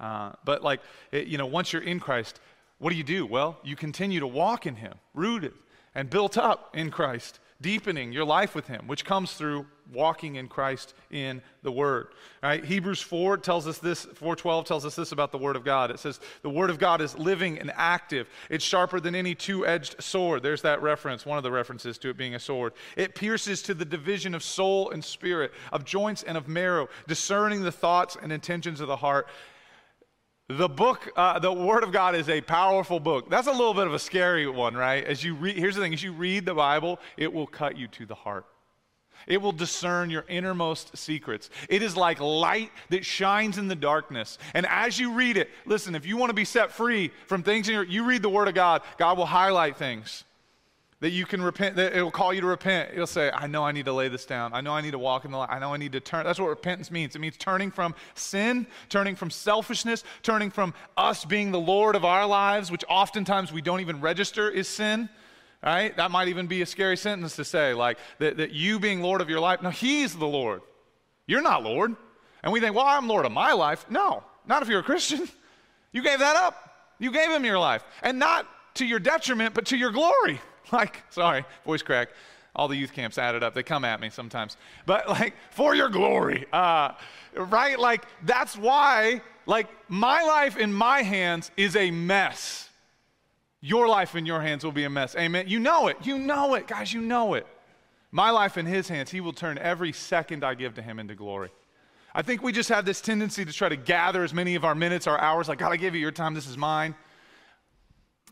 [0.01, 0.81] Uh, but like,
[1.13, 2.41] it, you know, once you're in Christ,
[2.79, 3.27] what do you do?
[3.27, 5.53] Well, you continue to walk in Him, rooted
[5.95, 10.49] and built up in Christ deepening your life with him which comes through walking in
[10.49, 12.09] christ in the word.
[12.43, 12.65] All right?
[12.65, 15.91] Hebrews 4 tells us this 412 tells us this about the word of god.
[15.91, 18.29] It says the word of god is living and active.
[18.51, 20.43] It's sharper than any two-edged sword.
[20.43, 22.73] There's that reference one of the references to it being a sword.
[22.97, 27.63] It pierces to the division of soul and spirit of joints and of marrow discerning
[27.63, 29.29] the thoughts and intentions of the heart.
[30.49, 33.29] The book, uh, the Word of God is a powerful book.
[33.29, 35.05] That's a little bit of a scary one, right?
[35.05, 37.89] As you read, here's the thing: as you read the Bible, it will cut you
[37.89, 38.47] to the heart.
[39.27, 41.51] It will discern your innermost secrets.
[41.69, 44.39] It is like light that shines in the darkness.
[44.55, 47.69] And as you read it, listen, if you want to be set free from things
[47.69, 50.25] in your, you read the Word of God, God will highlight things
[51.01, 52.91] that you can repent, that it will call you to repent.
[52.93, 54.55] It'll say, I know I need to lay this down.
[54.55, 55.51] I know I need to walk in the light.
[55.51, 56.25] I know I need to turn.
[56.25, 57.15] That's what repentance means.
[57.15, 62.05] It means turning from sin, turning from selfishness, turning from us being the Lord of
[62.05, 65.11] our lives, which oftentimes we don't even register is sin.
[65.67, 65.97] Right?
[65.97, 69.21] That might even be a scary sentence to say, like that, that you being Lord
[69.21, 69.63] of your life.
[69.63, 70.63] No, He's the Lord.
[71.27, 71.97] You're not Lord.
[72.45, 73.85] And we think, well, I'm Lord of my life.
[73.91, 75.29] No, not if you're a Christian.
[75.93, 76.93] You gave that up.
[76.99, 77.83] You gave Him your life.
[78.03, 80.41] And not to your detriment, but to your glory.
[80.73, 82.09] Like, sorry, voice crack.
[82.55, 83.55] All the youth camps added up.
[83.55, 84.57] They come at me sometimes.
[84.85, 86.45] But, like, for your glory.
[86.53, 86.93] Uh,
[87.35, 87.79] right?
[87.79, 92.66] Like, that's why, like, my life in my hands is a mess.
[93.67, 95.17] Your life in your hands will be a mess.
[95.17, 95.47] Amen.
[95.49, 95.97] You know it.
[96.05, 96.69] You know it.
[96.69, 97.49] Guys, you know it.
[98.13, 101.17] My life in his hands, he will turn every second I give to him into
[101.17, 101.51] glory.
[102.15, 104.77] I think we just have this tendency to try to gather as many of our
[104.77, 106.95] minutes, our hours, like, God, I give you your time, this is mine.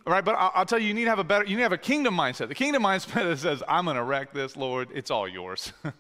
[0.07, 1.63] All right, but I'll, tell you, you need to have a better, you need to
[1.65, 2.47] have a kingdom mindset.
[2.47, 4.91] The kingdom mindset says, I'm going to wreck this, Lord.
[4.95, 5.73] It's all yours.
[5.85, 5.93] uh,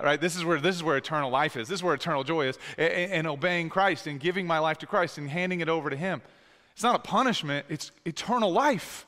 [0.00, 0.20] right?
[0.20, 1.66] This is where this is where eternal life is.
[1.66, 2.58] This is where eternal joy is.
[2.78, 6.22] And, obeying Christ and giving my life to Christ and handing it over to Him.
[6.74, 7.66] It's not a punishment.
[7.68, 9.06] It's eternal life.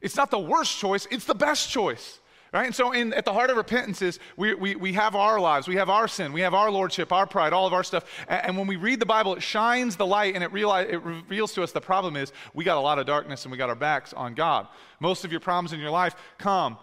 [0.00, 1.06] It's not the worst choice.
[1.10, 2.20] It's the best choice.
[2.52, 2.64] Right?
[2.64, 5.68] And so, in, at the heart of repentance is we, we, we have our lives,
[5.68, 8.06] we have our sin, we have our lordship, our pride, all of our stuff.
[8.26, 11.02] And, and when we read the Bible, it shines the light and it, realize, it
[11.02, 13.68] reveals to us the problem is we got a lot of darkness and we got
[13.68, 14.66] our backs on God.
[14.98, 16.78] Most of your problems in your life come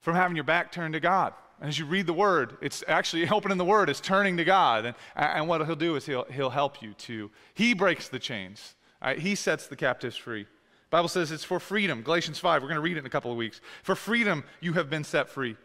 [0.00, 1.32] from having your back turned to God.
[1.58, 4.84] And as you read the word, it's actually opening the word is turning to God.
[4.84, 8.74] And, and what he'll do is he'll, he'll help you to, he breaks the chains,
[9.18, 10.46] he sets the captives free.
[10.90, 12.02] Bible says it's for freedom.
[12.02, 13.60] Galatians 5, we're going to read it in a couple of weeks.
[13.84, 15.56] For freedom, you have been set free.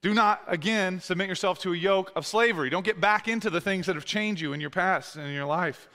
[0.00, 2.70] Do not, again, submit yourself to a yoke of slavery.
[2.70, 5.34] Don't get back into the things that have changed you in your past and in
[5.34, 5.88] your life.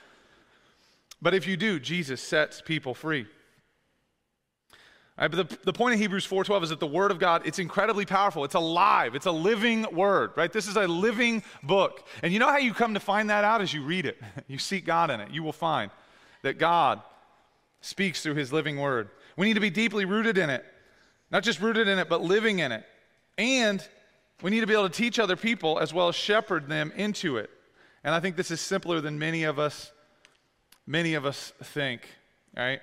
[1.22, 3.26] But if you do, Jesus sets people free.
[5.16, 8.04] But the, the point of Hebrews 4.12 is that the Word of God, it's incredibly
[8.04, 8.44] powerful.
[8.44, 9.14] It's alive.
[9.14, 10.52] It's a living Word, right?
[10.52, 12.06] This is a living book.
[12.22, 14.20] And you know how you come to find that out as you read it?
[14.48, 15.30] you seek God in it.
[15.30, 15.90] You will find
[16.42, 17.00] that God
[17.80, 19.08] speaks through his living word.
[19.36, 20.64] We need to be deeply rooted in it.
[21.30, 22.84] Not just rooted in it, but living in it.
[23.38, 23.86] And
[24.42, 27.38] we need to be able to teach other people as well as shepherd them into
[27.38, 27.50] it.
[28.04, 29.92] And I think this is simpler than many of us
[30.86, 32.08] many of us think,
[32.56, 32.80] right?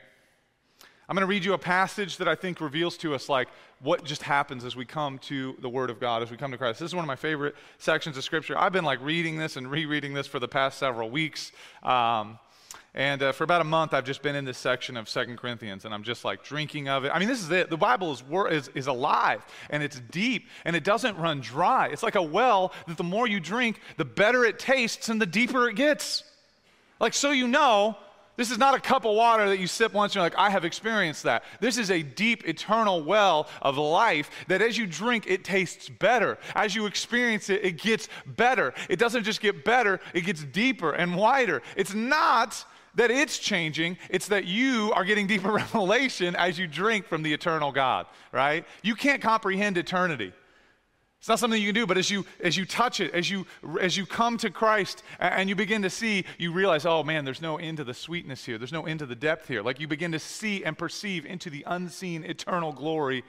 [1.08, 3.48] I'm going to read you a passage that I think reveals to us like
[3.80, 6.58] what just happens as we come to the word of God, as we come to
[6.58, 6.80] Christ.
[6.80, 8.58] This is one of my favorite sections of scripture.
[8.58, 11.52] I've been like reading this and rereading this for the past several weeks.
[11.82, 12.38] Um,
[13.00, 15.86] and uh, for about a month, I've just been in this section of Second Corinthians,
[15.86, 17.12] and I'm just like drinking of it.
[17.14, 17.70] I mean, this is it.
[17.70, 21.88] The Bible is, is, is alive, and it's deep, and it doesn't run dry.
[21.88, 25.26] It's like a well that the more you drink, the better it tastes and the
[25.26, 26.26] deeper it gets.
[27.00, 27.96] Like, so you know,
[28.36, 30.50] this is not a cup of water that you sip once and you're like, I
[30.50, 31.46] have experienced that.
[31.62, 36.38] This is a deep, eternal well of life that as you drink, it tastes better.
[36.54, 38.74] As you experience it, it gets better.
[38.90, 41.62] It doesn't just get better, it gets deeper and wider.
[41.78, 47.06] It's not that it's changing, it's that you are getting deeper revelation as you drink
[47.06, 48.66] from the eternal God, right?
[48.82, 50.34] You can't comprehend eternity.
[51.20, 53.46] It's not something you can do, but as you as you touch it, as you
[53.82, 57.42] as you come to Christ and you begin to see, you realize, oh man, there's
[57.42, 58.58] no end to the sweetness here.
[58.58, 59.62] There's no end to the depth here.
[59.62, 63.26] Like you begin to see and perceive into the unseen eternal glory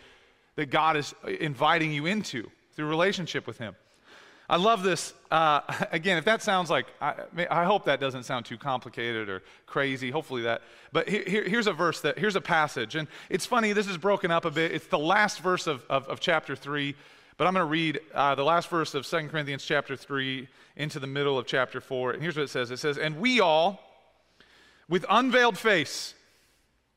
[0.54, 3.74] that God is inviting you into through relationship with Him.
[4.50, 5.14] I love this.
[5.30, 5.60] Uh,
[5.92, 7.14] again, if that sounds like, I,
[7.48, 10.10] I, hope that doesn't sound too complicated or crazy.
[10.10, 10.62] Hopefully that.
[10.92, 12.96] But here, here's a verse that, here's a passage.
[12.96, 14.72] And it's funny, this is broken up a bit.
[14.72, 16.96] It's the last verse of, of, of chapter 3.
[17.36, 20.98] But I'm going to read uh, the last verse of 2 Corinthians chapter 3 into
[20.98, 22.10] the middle of chapter 4.
[22.10, 23.80] And here's what it says it says, And we all,
[24.88, 26.14] with unveiled face,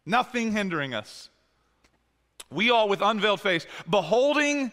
[0.08, 1.30] nothing hindering us,
[2.50, 4.72] we all with unveiled face, beholding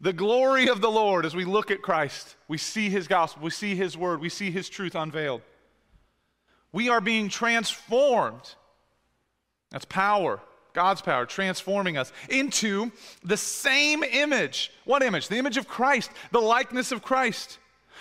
[0.00, 3.50] the glory of the Lord as we look at Christ, we see his gospel, we
[3.50, 5.42] see his word, we see his truth unveiled.
[6.72, 8.54] We are being transformed.
[9.70, 10.40] That's power.
[10.74, 12.92] God's power transforming us into
[13.24, 14.70] the same image.
[14.84, 15.28] What image?
[15.28, 17.58] The image of Christ, the likeness of Christ.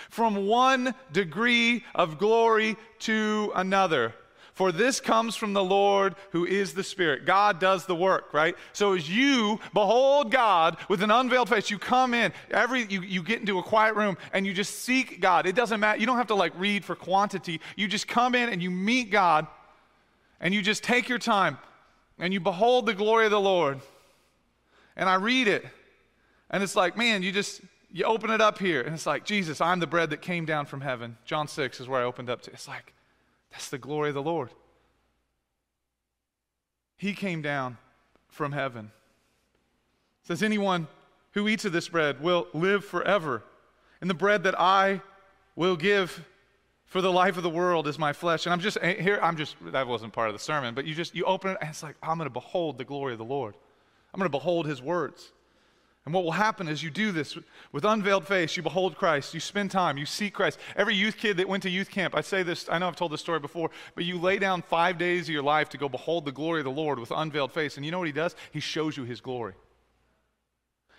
[0.09, 4.13] From one degree of glory to another.
[4.55, 7.25] For this comes from the Lord who is the Spirit.
[7.25, 8.55] God does the work, right?
[8.71, 13.21] So as you behold God with an unveiled face, you come in, every you, you
[13.21, 15.45] get into a quiet room and you just seek God.
[15.45, 17.59] It doesn't matter, you don't have to like read for quantity.
[17.75, 19.45] You just come in and you meet God
[20.39, 21.57] and you just take your time
[22.17, 23.81] and you behold the glory of the Lord.
[24.95, 25.65] And I read it,
[26.49, 27.59] and it's like, man, you just,
[27.91, 30.65] you open it up here, and it's like, Jesus, I'm the bread that came down
[30.65, 31.17] from heaven.
[31.25, 32.51] John 6 is where I opened up to.
[32.51, 32.93] It's like,
[33.55, 34.49] that's the glory of the Lord.
[36.97, 37.77] He came down
[38.27, 38.91] from heaven.
[40.21, 40.87] It says, anyone
[41.31, 43.43] who eats of this bread will live forever.
[44.01, 45.01] And the bread that I
[45.55, 46.25] will give
[46.83, 48.45] for the life of the world is my flesh.
[48.45, 50.93] And I'm just eh, here, I'm just, that wasn't part of the sermon, but you
[50.93, 53.25] just, you open it and it's like, I'm going to behold the glory of the
[53.25, 53.55] Lord.
[54.13, 55.31] I'm going to behold his words.
[56.05, 57.35] And what will happen is you do this
[57.71, 60.59] with unveiled face, you behold Christ, you spend time, you seek Christ.
[60.75, 63.11] Every youth kid that went to youth camp, I say this, I know I've told
[63.11, 66.25] this story before, but you lay down five days of your life to go behold
[66.25, 67.77] the glory of the Lord with unveiled face.
[67.77, 68.35] And you know what he does?
[68.51, 69.55] He shows you his glory.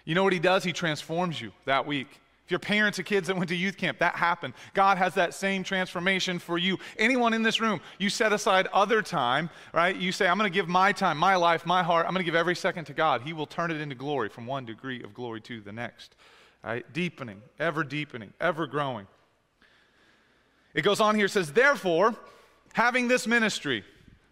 [0.04, 0.64] You know what he does?
[0.64, 2.20] He transforms you that week.
[2.46, 4.54] If you're parents of kids that went to youth camp, that happened.
[4.72, 6.78] God has that same transformation for you.
[6.96, 9.96] Anyone in this room, you set aside other time, right?
[9.96, 12.24] You say, I'm going to give my time, my life, my heart, I'm going to
[12.24, 13.22] give every second to God.
[13.22, 16.14] He will turn it into glory from one degree of glory to the next.
[16.62, 16.84] Right?
[16.92, 19.08] Deepening, ever deepening, ever growing.
[20.72, 22.14] It goes on here, says, Therefore,
[22.74, 23.82] having this ministry,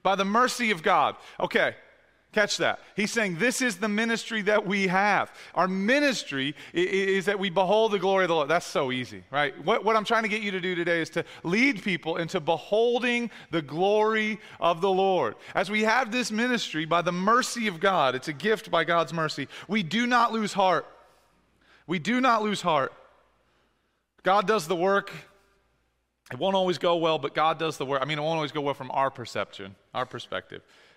[0.04, 1.16] by the mercy of God.
[1.40, 1.74] Okay,
[2.34, 2.80] Catch that.
[2.96, 5.32] He's saying this is the ministry that we have.
[5.54, 8.48] Our ministry is that we behold the glory of the Lord.
[8.48, 9.54] That's so easy, right?
[9.64, 12.40] What, what, I'm trying to get you to do today is to lead people into
[12.40, 15.36] beholding the glory of the Lord.
[15.54, 19.12] As we have this ministry by the mercy of God, it's a gift by God's
[19.12, 19.46] mercy.
[19.68, 20.86] We do not lose heart.
[21.86, 22.92] We do not lose heart.
[24.24, 25.12] God does the work.
[26.32, 28.02] It won't always go well, but God does the work.
[28.02, 30.62] I mean, it won't always go well from our perception, our perspective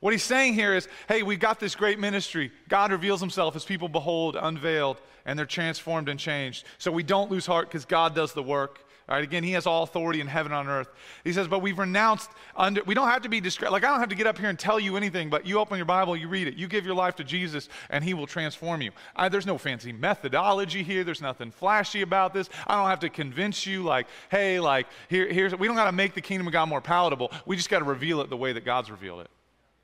[0.00, 2.50] What he's saying here is hey, we've got this great ministry.
[2.68, 6.64] God reveals himself as people behold, unveiled, and they're transformed and changed.
[6.78, 8.84] So we don't lose heart because God does the work.
[9.08, 10.88] All right, again, he has all authority in heaven and on earth.
[11.24, 13.72] He says, but we've renounced under, we don't have to be discreet.
[13.72, 15.78] Like, I don't have to get up here and tell you anything, but you open
[15.78, 18.82] your Bible, you read it, you give your life to Jesus, and he will transform
[18.82, 18.92] you.
[19.16, 21.02] I, there's no fancy methodology here.
[21.02, 22.48] There's nothing flashy about this.
[22.68, 25.92] I don't have to convince you, like, hey, like, here, here's, we don't got to
[25.92, 27.32] make the kingdom of God more palatable.
[27.46, 29.30] We just got to reveal it the way that God's revealed it.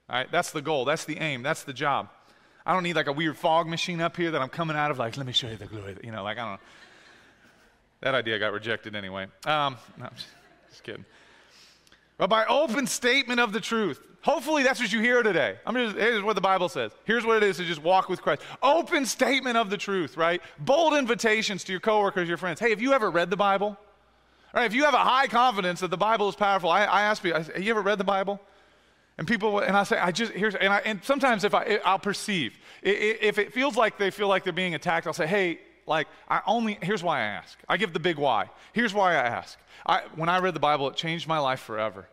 [0.09, 0.85] All right, that's the goal.
[0.85, 1.43] That's the aim.
[1.43, 2.09] That's the job.
[2.65, 4.99] I don't need like a weird fog machine up here that I'm coming out of,
[4.99, 5.97] like, let me show you the glory.
[6.03, 6.61] You know, like, I don't know.
[8.03, 9.27] That idea got rejected anyway.
[9.45, 10.09] Um, no,
[10.69, 11.05] just kidding.
[12.19, 15.57] But by open statement of the truth, hopefully that's what you hear today.
[15.67, 16.93] I'm just, here's what the Bible says.
[17.05, 18.43] Here's what it is to just walk with Christ.
[18.63, 20.41] Open statement of the truth, right?
[20.59, 22.61] Bold invitations to your coworkers, your friends.
[22.61, 23.69] Hey, have you ever read the Bible?
[23.69, 23.79] All
[24.55, 27.23] right, if you have a high confidence that the Bible is powerful, I, I ask
[27.23, 28.41] you, have you ever read the Bible?
[29.19, 31.99] And people, and I say, I just, here's, and, I, and sometimes if I, I'll
[31.99, 36.07] perceive, if it feels like they feel like they're being attacked, I'll say, hey, like,
[36.29, 37.59] I only, here's why I ask.
[37.69, 38.51] I give the big why.
[38.73, 39.59] Here's why I ask.
[39.87, 42.09] I, when I read the Bible, it changed my life forever.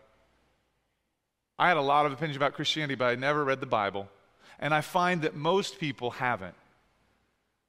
[1.59, 4.07] I had a lot of opinions about Christianity, but I never read the Bible.
[4.59, 6.55] And I find that most people haven't.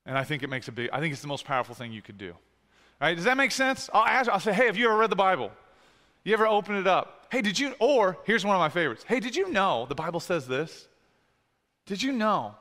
[0.07, 2.03] And I think it makes a big, I think it's the most powerful thing you
[2.03, 2.31] could do.
[2.31, 3.91] All right, does that make sense?
[3.93, 5.51] I'll ask, I'll say, hey, have you ever read the Bible?
[6.25, 7.27] You ever open it up?
[7.31, 9.05] Hey, did you, or here's one of my favorites.
[9.07, 10.89] Hey, did you know the Bible says this?
[11.87, 12.55] Did you know?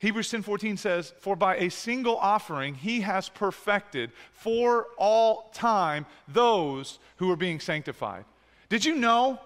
[0.00, 6.98] Hebrews 10:14 says, "For by a single offering he has perfected for all time those
[7.16, 8.24] who are being sanctified."
[8.68, 9.40] Did you know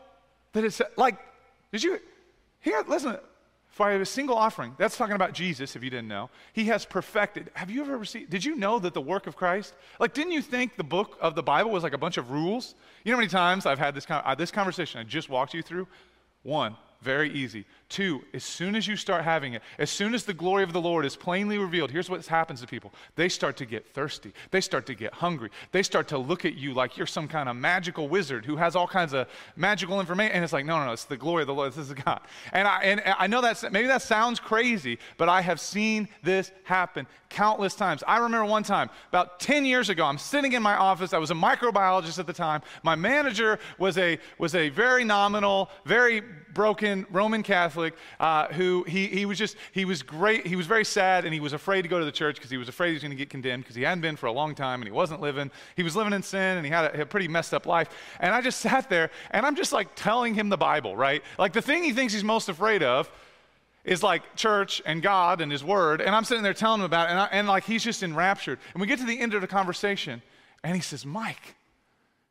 [0.52, 1.16] that it's like
[1.70, 2.00] did you
[2.60, 3.18] hear listen
[3.76, 4.74] by a single offering.
[4.78, 6.30] That's talking about Jesus, if you didn't know.
[6.52, 7.50] He has perfected.
[7.54, 10.42] Have you ever received, did you know that the work of Christ, like, didn't you
[10.42, 12.74] think the book of the Bible was like a bunch of rules?
[13.04, 15.62] You know how many times I've had this, uh, this conversation I just walked you
[15.62, 15.86] through?
[16.42, 17.64] One, very easy.
[17.88, 20.80] Two, as soon as you start having it, as soon as the glory of the
[20.80, 22.92] Lord is plainly revealed, here's what happens to people.
[23.16, 24.34] They start to get thirsty.
[24.50, 25.48] They start to get hungry.
[25.72, 28.76] They start to look at you like you're some kind of magical wizard who has
[28.76, 29.26] all kinds of
[29.56, 30.34] magical information.
[30.34, 31.72] And it's like, no, no, no, it's the glory of the Lord.
[31.72, 32.20] This is God.
[32.52, 36.52] And I, and I know that maybe that sounds crazy, but I have seen this
[36.64, 38.02] happen countless times.
[38.06, 41.12] I remember one time, about 10 years ago, I'm sitting in my office.
[41.12, 42.62] I was a microbiologist at the time.
[42.82, 46.22] My manager was a, was a very nominal, very
[46.54, 47.77] broken Roman Catholic
[48.20, 50.46] uh, who he, he was just, he was great.
[50.46, 52.56] He was very sad and he was afraid to go to the church because he
[52.56, 54.54] was afraid he was going to get condemned because he hadn't been for a long
[54.54, 55.50] time and he wasn't living.
[55.76, 57.88] He was living in sin and he had a, a pretty messed up life.
[58.20, 61.22] And I just sat there and I'm just like telling him the Bible, right?
[61.38, 63.10] Like the thing he thinks he's most afraid of
[63.84, 66.00] is like church and God and His Word.
[66.00, 68.58] And I'm sitting there telling him about it, and, I, and like he's just enraptured.
[68.74, 70.22] And we get to the end of the conversation,
[70.62, 71.56] and he says, Mike,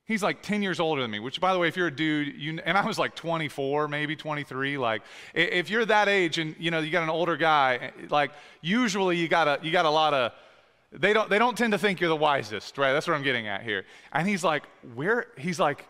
[0.08, 2.34] He's like 10 years older than me, which, by the way, if you're a dude,
[2.38, 5.02] you, and I was like 24, maybe 23, like,
[5.34, 8.32] if you're that age and, you know, you got an older guy, eh, like,
[8.62, 10.32] usually you got a, you got a lot of,
[10.94, 12.94] they don't, they don't tend to think you're the wisest, right?
[12.94, 13.84] That's what I'm getting at here.
[14.14, 14.64] And he's like,
[14.96, 15.86] where, he's like,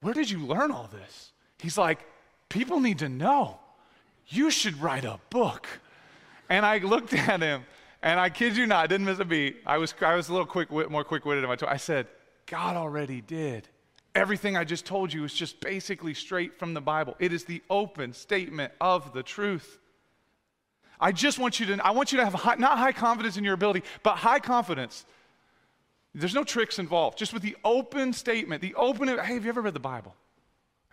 [0.00, 1.32] where did you learn all this?
[1.58, 1.98] He's like,
[2.48, 3.60] people need to know.
[4.28, 5.68] You should write a book.
[6.48, 7.66] And I looked at him,
[8.02, 9.58] and I kid you not, I didn't miss a beat.
[9.66, 12.06] I was, I was a little quick, more quick-witted in my I said,
[12.46, 13.68] God already did.
[14.14, 17.16] Everything I just told you is just basically straight from the Bible.
[17.18, 19.78] It is the open statement of the truth.
[20.98, 23.44] I just want you to, I want you to have high, not high confidence in
[23.44, 25.04] your ability, but high confidence.
[26.14, 27.18] There's no tricks involved.
[27.18, 30.14] Just with the open statement, the open, hey, have you ever read the Bible?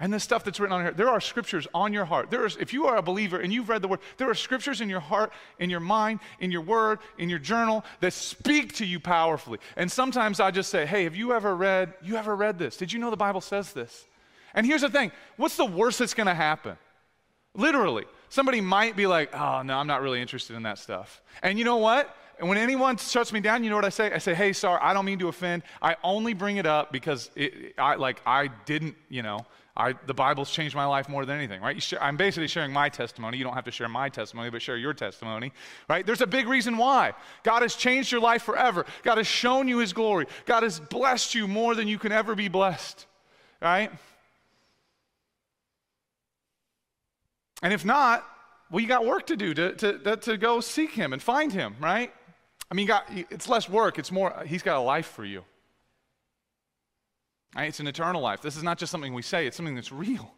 [0.04, 2.30] And the stuff that's written on here, there are scriptures on your heart.
[2.30, 4.82] There is, if you are a believer and you've read the word, there are scriptures
[4.82, 8.86] in your heart, in your mind, in your word, in your journal that speak to
[8.86, 9.60] you powerfully.
[9.78, 12.76] And sometimes I just say, hey, have you ever read, you ever read this?
[12.76, 14.06] Did you know the Bible says this?
[14.54, 16.76] And here's the thing what's the worst that's to happen?
[17.56, 21.22] Literally, somebody might be like, oh, no, I'm not really interested in that stuff.
[21.42, 22.14] And you know what?
[22.40, 24.12] And when anyone shuts me down, you know what I say?
[24.12, 25.64] I say, hey, sorry, I don't mean to offend.
[25.82, 29.46] I only bring it up because it, I, like, I didn't, you know,
[29.76, 31.94] I, the Bible's changed my life more than anything, right?
[32.00, 33.38] I'm basically sharing my testimony.
[33.38, 35.52] You don't have to share my testimony, but share your testimony,
[35.90, 36.06] right?
[36.06, 37.14] There's a big reason why.
[37.42, 38.86] God has changed your life forever.
[39.02, 40.28] God has shown you His glory.
[40.46, 43.08] God has blessed you more than you can ever be blessed,
[43.62, 43.92] right?
[47.64, 48.24] And if not,
[48.70, 51.76] well, you got work to do to, to, to go seek Him and find Him,
[51.80, 52.14] right?
[52.70, 55.44] I mean, got, it's less work, it's more, He's got a life for you.
[57.56, 57.68] Right?
[57.68, 58.42] It's an eternal life.
[58.42, 60.34] This is not just something we say, it's something that's real.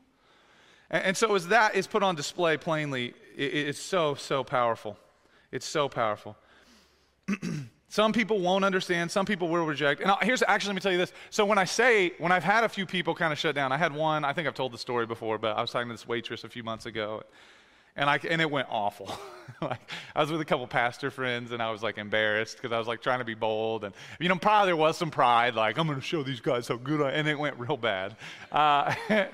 [0.90, 4.98] And, and so, as that is put on display plainly, it, it's so, so powerful.
[5.52, 6.36] It's so powerful.
[7.88, 10.02] some people won't understand, some people will reject.
[10.02, 11.14] And here's actually, let me tell you this.
[11.30, 13.78] So, when I say, when I've had a few people kind of shut down, I
[13.78, 16.08] had one, I think I've told the story before, but I was talking to this
[16.08, 17.24] waitress a few months ago
[17.96, 19.12] and I and it went awful.
[19.62, 19.80] like
[20.16, 22.88] I was with a couple pastor friends, and I was like embarrassed because I was
[22.88, 25.88] like trying to be bold, and you know probably there was some pride, like I'm
[25.88, 28.16] going to show these guys how good I, and it went real bad.
[28.52, 28.94] Uh,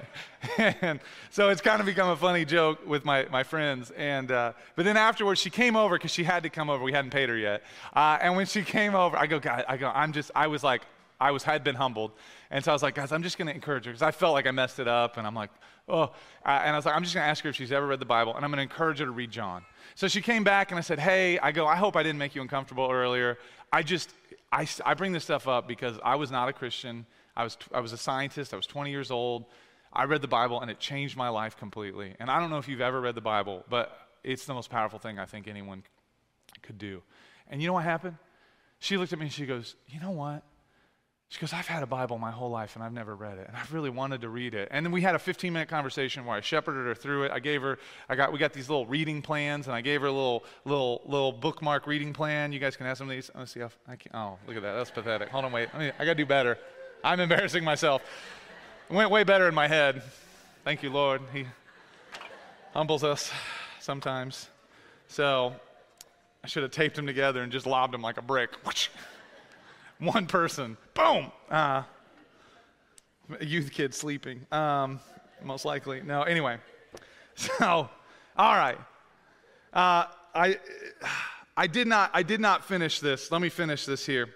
[0.57, 0.99] and
[1.31, 3.91] so it's kind of become a funny joke with my my friends.
[3.91, 6.83] And uh, but then afterwards, she came over because she had to come over.
[6.83, 7.63] We hadn't paid her yet,
[7.95, 10.63] uh, and when she came over, I go, God, I go, I'm just, I was
[10.63, 10.83] like,
[11.19, 12.11] I was had been humbled,
[12.51, 14.33] and so I was like, guys, I'm just going to encourage her because I felt
[14.33, 15.49] like I messed it up, and I'm like
[15.91, 16.11] oh.
[16.45, 18.05] And I was like, I'm just going to ask her if she's ever read the
[18.05, 19.63] Bible, and I'm going to encourage her to read John.
[19.95, 22.33] So she came back, and I said, hey, I go, I hope I didn't make
[22.35, 23.37] you uncomfortable earlier.
[23.71, 24.11] I just,
[24.51, 27.05] I, I bring this stuff up because I was not a Christian.
[27.35, 28.53] I was, I was a scientist.
[28.53, 29.45] I was 20 years old.
[29.93, 32.15] I read the Bible, and it changed my life completely.
[32.19, 34.99] And I don't know if you've ever read the Bible, but it's the most powerful
[34.99, 35.83] thing I think anyone
[36.61, 37.01] could do.
[37.49, 38.17] And you know what happened?
[38.79, 40.43] She looked at me and she goes, You know what?
[41.31, 43.47] She goes, I've had a Bible my whole life and I've never read it.
[43.47, 44.67] And I've really wanted to read it.
[44.69, 47.31] And then we had a 15 minute conversation where I shepherded her through it.
[47.31, 47.79] I gave her,
[48.09, 51.01] I got, we got these little reading plans and I gave her a little, little,
[51.05, 52.51] little bookmark reading plan.
[52.51, 53.31] You guys can have some of these.
[53.33, 54.73] Let's see how, I can, oh, look at that.
[54.73, 55.29] That's pathetic.
[55.29, 55.69] Hold on, wait.
[55.73, 56.57] I, mean, I got to do better.
[57.01, 58.01] I'm embarrassing myself.
[58.89, 60.01] It went way better in my head.
[60.65, 61.21] Thank you, Lord.
[61.31, 61.45] He
[62.73, 63.31] humbles us
[63.79, 64.49] sometimes.
[65.07, 65.55] So
[66.43, 68.51] I should have taped them together and just lobbed them like a brick.
[70.01, 71.31] One person, boom.
[71.47, 71.83] Uh,
[73.39, 74.99] a youth kid sleeping, um,
[75.43, 76.01] most likely.
[76.01, 76.57] No, anyway.
[77.35, 77.89] So,
[78.35, 78.77] all right.
[79.73, 80.59] Uh, I,
[81.55, 83.31] I, did not, I did not finish this.
[83.31, 84.29] Let me finish this here.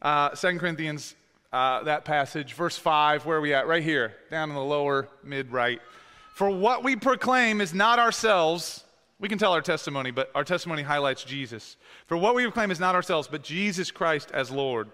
[0.00, 1.14] Uh, 2 Corinthians,
[1.52, 3.66] uh, that passage, verse 5, where are we at?
[3.66, 5.80] Right here, down in the lower mid right.
[6.34, 8.84] For what we proclaim is not ourselves.
[9.18, 11.76] We can tell our testimony, but our testimony highlights Jesus.
[12.06, 14.90] For what we proclaim is not ourselves, but Jesus Christ as Lord,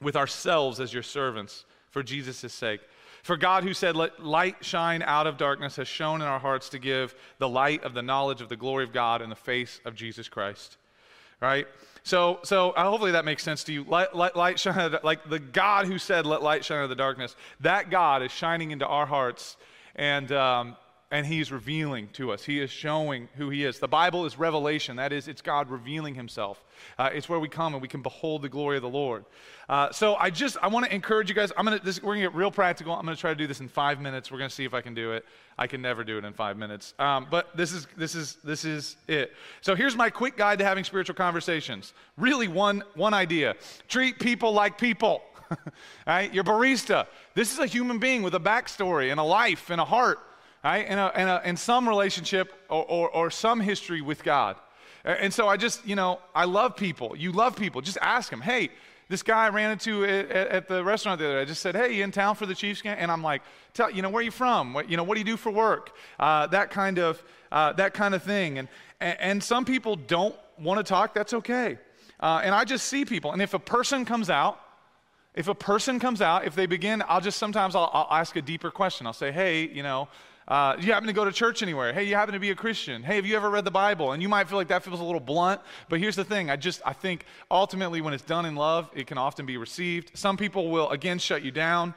[0.00, 2.80] with ourselves as your servants, for Jesus' sake.
[3.24, 6.68] For God, who said, Let light shine out of darkness, has shone in our hearts
[6.68, 9.80] to give the light of the knowledge of the glory of God in the face
[9.84, 10.76] of Jesus Christ.
[11.40, 11.66] Right?
[12.04, 13.82] So, so uh, hopefully that makes sense to you.
[13.82, 16.94] Light, light, light shine, like the God who said, Let light shine out of the
[16.94, 19.56] darkness, that God is shining into our hearts.
[19.96, 20.76] And, um,
[21.10, 22.44] and he's revealing to us.
[22.44, 23.78] He is showing who he is.
[23.78, 24.96] The Bible is revelation.
[24.96, 26.64] That is, it's God revealing himself.
[26.98, 29.24] Uh, it's where we come and we can behold the glory of the Lord.
[29.68, 31.52] Uh, so I just I want to encourage you guys.
[31.56, 32.92] I'm gonna this, we're gonna get real practical.
[32.92, 34.32] I'm gonna try to do this in five minutes.
[34.32, 35.24] We're gonna see if I can do it.
[35.58, 36.94] I can never do it in five minutes.
[36.98, 39.32] Um, but this is this is this is it.
[39.60, 41.94] So here's my quick guide to having spiritual conversations.
[42.16, 43.54] Really, one one idea:
[43.88, 45.22] treat people like people.
[46.08, 46.34] right?
[46.34, 47.06] Your barista.
[47.34, 50.18] This is a human being with a backstory and a life and a heart
[50.66, 50.86] right?
[50.88, 54.56] And, a, and, a, and some relationship or, or, or some history with God.
[55.04, 57.16] And so I just, you know, I love people.
[57.16, 57.80] You love people.
[57.80, 58.70] Just ask them, hey,
[59.08, 61.42] this guy I ran into at, at, the restaurant the other day.
[61.42, 62.96] I just said, hey, you in town for the Chiefs game?
[62.98, 63.42] And I'm like,
[63.74, 64.74] tell, you know, where are you from?
[64.74, 65.92] What, you know, what do you do for work?
[66.18, 68.58] Uh, that kind of, uh, that kind of thing.
[68.58, 68.66] And,
[69.00, 71.14] and, and some people don't want to talk.
[71.14, 71.78] That's okay.
[72.18, 73.30] Uh, and I just see people.
[73.30, 74.58] And if a person comes out,
[75.36, 78.42] if a person comes out, if they begin, I'll just sometimes I'll, I'll ask a
[78.42, 79.06] deeper question.
[79.06, 80.08] I'll say, hey, you know,
[80.48, 81.92] uh, you happen to go to church anywhere?
[81.92, 83.02] Hey, you happen to be a Christian?
[83.02, 84.12] Hey, have you ever read the Bible?
[84.12, 86.50] And you might feel like that feels a little blunt, but here's the thing.
[86.50, 90.12] I just, I think ultimately when it's done in love, it can often be received.
[90.14, 91.94] Some people will, again, shut you down.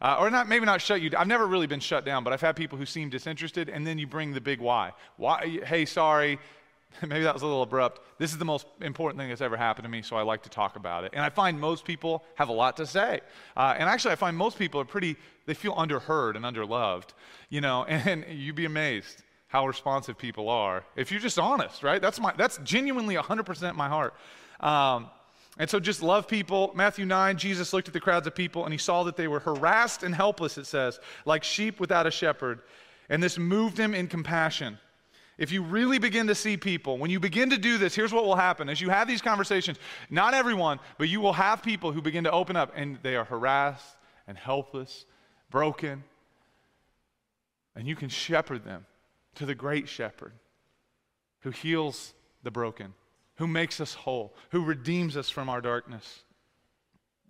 [0.00, 1.20] Uh, or not, maybe not shut you down.
[1.20, 3.98] I've never really been shut down, but I've had people who seem disinterested, and then
[3.98, 4.90] you bring the big why.
[5.16, 5.60] Why?
[5.64, 6.40] Hey, sorry,
[7.06, 8.00] maybe that was a little abrupt.
[8.18, 10.50] This is the most important thing that's ever happened to me, so I like to
[10.50, 11.12] talk about it.
[11.14, 13.20] And I find most people have a lot to say.
[13.56, 15.16] Uh, and actually, I find most people are pretty,
[15.46, 17.10] they feel underheard and underloved,
[17.48, 22.00] you know, and you'd be amazed how responsive people are if you're just honest, right?
[22.00, 24.14] That's, my, that's genuinely 100% my heart.
[24.60, 25.10] Um,
[25.58, 26.72] and so just love people.
[26.74, 29.40] Matthew 9, Jesus looked at the crowds of people and he saw that they were
[29.40, 32.60] harassed and helpless, it says, like sheep without a shepherd.
[33.10, 34.78] And this moved him in compassion.
[35.38, 38.24] If you really begin to see people, when you begin to do this, here's what
[38.24, 38.68] will happen.
[38.68, 39.78] As you have these conversations,
[40.10, 43.24] not everyone, but you will have people who begin to open up and they are
[43.24, 43.96] harassed
[44.28, 45.06] and helpless,
[45.50, 46.04] broken.
[47.74, 48.86] And you can shepherd them
[49.36, 50.32] to the great shepherd
[51.40, 52.12] who heals
[52.42, 52.92] the broken,
[53.36, 56.20] who makes us whole, who redeems us from our darkness.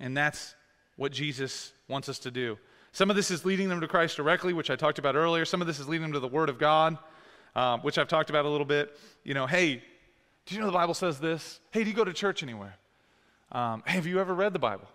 [0.01, 0.57] And that's
[0.97, 2.59] what Jesus wants us to do.
[2.91, 5.45] Some of this is leading them to Christ directly, which I talked about earlier.
[5.45, 6.99] Some of this is leading them to the Word of God
[7.55, 8.97] um, which I've talked about a little bit.
[9.25, 9.83] You know, hey,
[10.47, 11.61] do you know the Bible says this?
[11.71, 12.77] Hey, do you go to church anywhere?
[13.53, 14.89] Um, hey, have you ever read the Bible?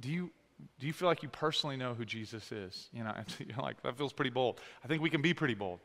[0.00, 0.30] Do you,
[0.78, 2.88] do you feel like you personally know who Jesus is?
[2.92, 4.60] You know, you're like, that feels pretty bold.
[4.84, 5.80] I think we can be pretty bold.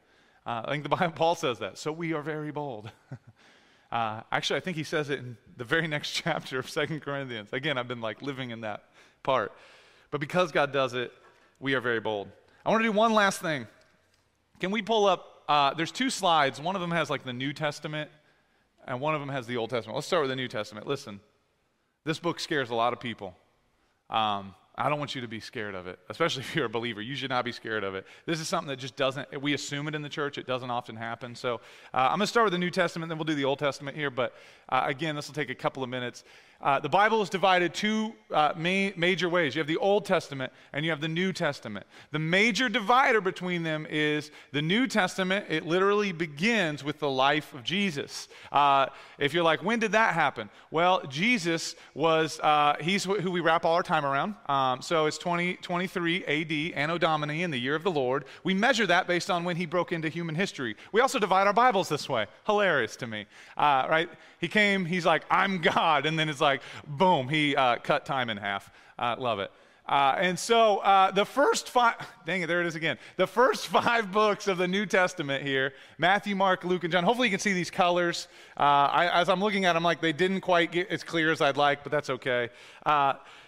[0.45, 1.77] Uh, I think the Bible, Paul says that.
[1.77, 2.91] So we are very bold.
[3.91, 7.49] uh, actually, I think he says it in the very next chapter of Second Corinthians.
[7.51, 8.85] Again, I've been like living in that
[9.23, 9.51] part.
[10.11, 11.11] But because God does it,
[11.59, 12.27] we are very bold.
[12.65, 13.67] I want to do one last thing.
[14.59, 15.30] Can we pull up?
[15.51, 16.61] Uh, there's two slides.
[16.61, 18.09] One of them has like the New Testament,
[18.87, 19.95] and one of them has the Old Testament.
[19.95, 20.87] Let's start with the New Testament.
[20.87, 21.19] Listen,
[22.05, 23.35] this book scares a lot of people.
[24.09, 27.01] Um, I don't want you to be scared of it, especially if you're a believer.
[27.01, 28.07] You should not be scared of it.
[28.25, 30.37] This is something that just doesn't, we assume it in the church.
[30.37, 31.35] It doesn't often happen.
[31.35, 31.55] So
[31.93, 33.97] uh, I'm going to start with the New Testament, then we'll do the Old Testament
[33.97, 34.09] here.
[34.09, 34.33] But
[34.69, 36.23] uh, again, this will take a couple of minutes.
[36.61, 39.55] Uh, the Bible is divided two uh, ma- major ways.
[39.55, 41.85] You have the Old Testament and you have the New Testament.
[42.11, 45.45] The major divider between them is the New Testament.
[45.49, 48.27] It literally begins with the life of Jesus.
[48.51, 48.87] Uh,
[49.17, 50.49] if you're like, when did that happen?
[50.69, 54.35] Well, Jesus was, uh, he's wh- who we wrap all our time around.
[54.47, 58.25] Um, so it's 2023 AD, Anno Domini, in the year of the Lord.
[58.43, 60.75] We measure that based on when he broke into human history.
[60.91, 62.27] We also divide our Bibles this way.
[62.45, 63.25] Hilarious to me,
[63.57, 64.09] uh, right?
[64.39, 66.05] He came, he's like, I'm God.
[66.05, 66.50] And then it's like,
[66.87, 68.71] boom, he uh, cut time in half.
[68.97, 69.51] Uh, love it.
[69.87, 71.95] Uh, and so uh, the first five,
[72.25, 72.97] dang it, there it is again.
[73.17, 77.03] The first five books of the New Testament here Matthew, Mark, Luke, and John.
[77.03, 78.27] Hopefully you can see these colors.
[78.57, 81.41] Uh, I, as I'm looking at them, like they didn't quite get as clear as
[81.41, 82.49] I'd like, but that's okay.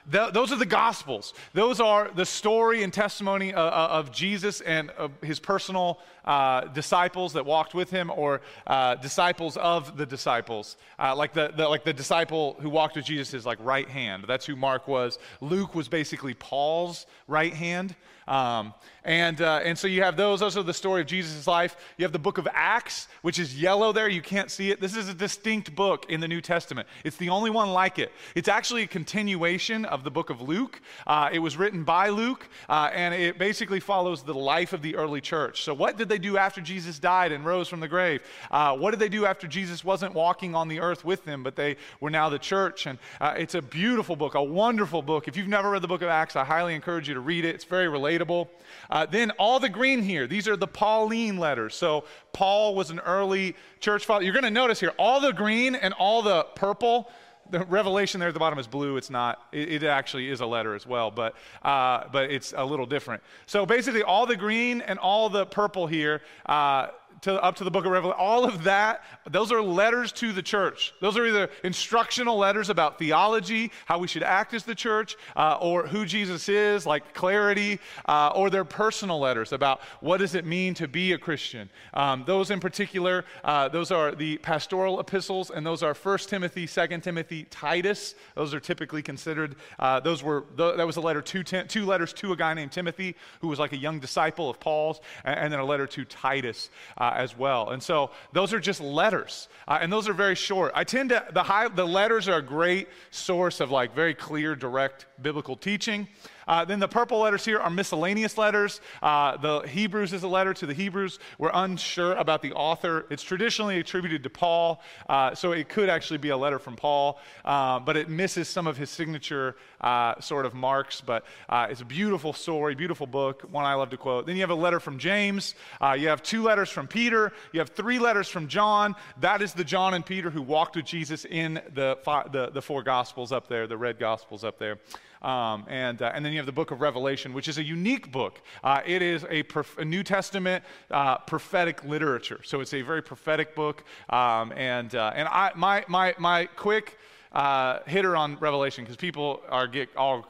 [0.07, 1.33] Uh, th- those are the Gospels.
[1.53, 3.73] Those are the story and testimony of,
[4.07, 9.57] of Jesus and of his personal uh, disciples that walked with him, or uh, disciples
[9.57, 13.45] of the disciples, uh, like the, the, like the disciple who walked with Jesus is
[13.45, 14.23] like right hand.
[14.27, 15.19] That's who Mark was.
[15.41, 17.95] Luke was basically Paul's right hand.
[18.25, 18.73] Um,
[19.03, 20.39] and, uh, and so you have those.
[20.39, 21.75] Those are the story of Jesus' life.
[21.97, 24.07] You have the book of Acts, which is yellow there.
[24.07, 24.79] You can't see it.
[24.79, 26.87] This is a distinct book in the New Testament.
[27.03, 28.13] It's the only one like it.
[28.33, 30.81] It's actually a continuation of the book of Luke.
[31.05, 34.95] Uh, it was written by Luke, uh, and it basically follows the life of the
[34.95, 35.63] early church.
[35.63, 38.21] So, what did they do after Jesus died and rose from the grave?
[38.49, 41.55] Uh, what did they do after Jesus wasn't walking on the earth with them, but
[41.55, 42.87] they were now the church?
[42.87, 45.27] And uh, it's a beautiful book, a wonderful book.
[45.27, 47.53] If you've never read the book of Acts, I highly encourage you to read it.
[47.53, 48.47] It's very relatable.
[48.89, 51.75] Uh, then all the green here, these are the Pauline letters.
[51.75, 54.25] So Paul was an early church father.
[54.25, 57.11] You're going to notice here, all the green and all the purple.
[57.49, 58.97] The revelation there at the bottom is blue.
[58.97, 59.41] It's not.
[59.51, 63.21] It, it actually is a letter as well, but uh, but it's a little different.
[63.45, 66.21] So basically, all the green and all the purple here.
[66.45, 66.87] Uh,
[67.23, 70.41] to, up to the book of Revelation, all of that, those are letters to the
[70.41, 70.93] church.
[70.99, 75.57] Those are either instructional letters about theology, how we should act as the church, uh,
[75.61, 80.45] or who Jesus is, like clarity, uh, or they're personal letters about what does it
[80.45, 81.69] mean to be a Christian.
[81.93, 86.67] Um, those in particular, uh, those are the pastoral epistles, and those are 1 Timothy,
[86.67, 88.15] 2 Timothy, Titus.
[88.35, 92.33] Those are typically considered, uh, those were, that was a letter to, two letters to
[92.33, 95.61] a guy named Timothy, who was like a young disciple of Paul's, and, and then
[95.61, 97.69] a letter to Titus uh, as well.
[97.69, 100.71] And so those are just letters, uh, and those are very short.
[100.75, 104.55] I tend to, the, high, the letters are a great source of like very clear,
[104.55, 106.07] direct biblical teaching.
[106.47, 108.81] Uh, then the purple letters here are miscellaneous letters.
[109.01, 111.19] Uh, the Hebrews is a letter to the Hebrews.
[111.37, 113.05] We're unsure about the author.
[113.09, 117.19] It's traditionally attributed to Paul, uh, so it could actually be a letter from Paul,
[117.45, 121.01] uh, but it misses some of his signature uh, sort of marks.
[121.01, 124.25] But uh, it's a beautiful story, beautiful book, one I love to quote.
[124.25, 125.55] Then you have a letter from James.
[125.97, 127.31] you have two letters from Peter.
[127.51, 128.95] You have three letters from John.
[129.19, 131.97] That is the John and Peter who walked with Jesus in the,
[132.31, 134.79] the, the four Gospels up there, the red Gospels up there.
[135.23, 138.11] Um, and, uh, and then you have the book of Revelation, which is a unique
[138.11, 138.41] book.
[138.63, 142.41] Uh, it is a, prof- a New Testament uh, prophetic literature.
[142.43, 143.83] So it's a very prophetic book.
[144.09, 146.97] Um, and uh, and I, my, my, my quick
[147.31, 150.27] uh, hitter on Revelation, because people are get all,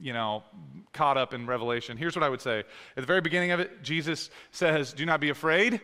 [0.00, 0.44] you know,
[0.92, 1.96] caught up in Revelation.
[1.96, 2.60] Here's what I would say.
[2.60, 2.66] At
[2.96, 5.80] the very beginning of it, Jesus says, Do not be afraid.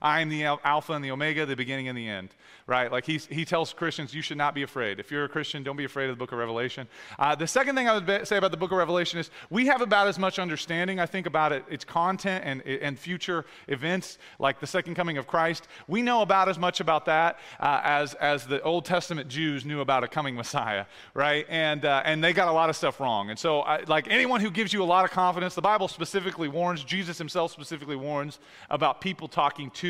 [0.00, 2.30] I am the Alpha and the Omega, the beginning and the end
[2.70, 2.92] right?
[2.92, 5.00] Like he's, he tells Christians, you should not be afraid.
[5.00, 6.86] If you're a Christian, don't be afraid of the book of Revelation.
[7.18, 9.80] Uh, the second thing I would say about the book of Revelation is we have
[9.80, 14.60] about as much understanding, I think, about it, its content and, and future events, like
[14.60, 15.66] the second coming of Christ.
[15.88, 19.80] We know about as much about that uh, as, as the Old Testament Jews knew
[19.80, 21.46] about a coming Messiah, right?
[21.48, 23.30] And, uh, and they got a lot of stuff wrong.
[23.30, 26.46] And so, I, like anyone who gives you a lot of confidence, the Bible specifically
[26.46, 28.38] warns, Jesus himself specifically warns
[28.70, 29.89] about people talking to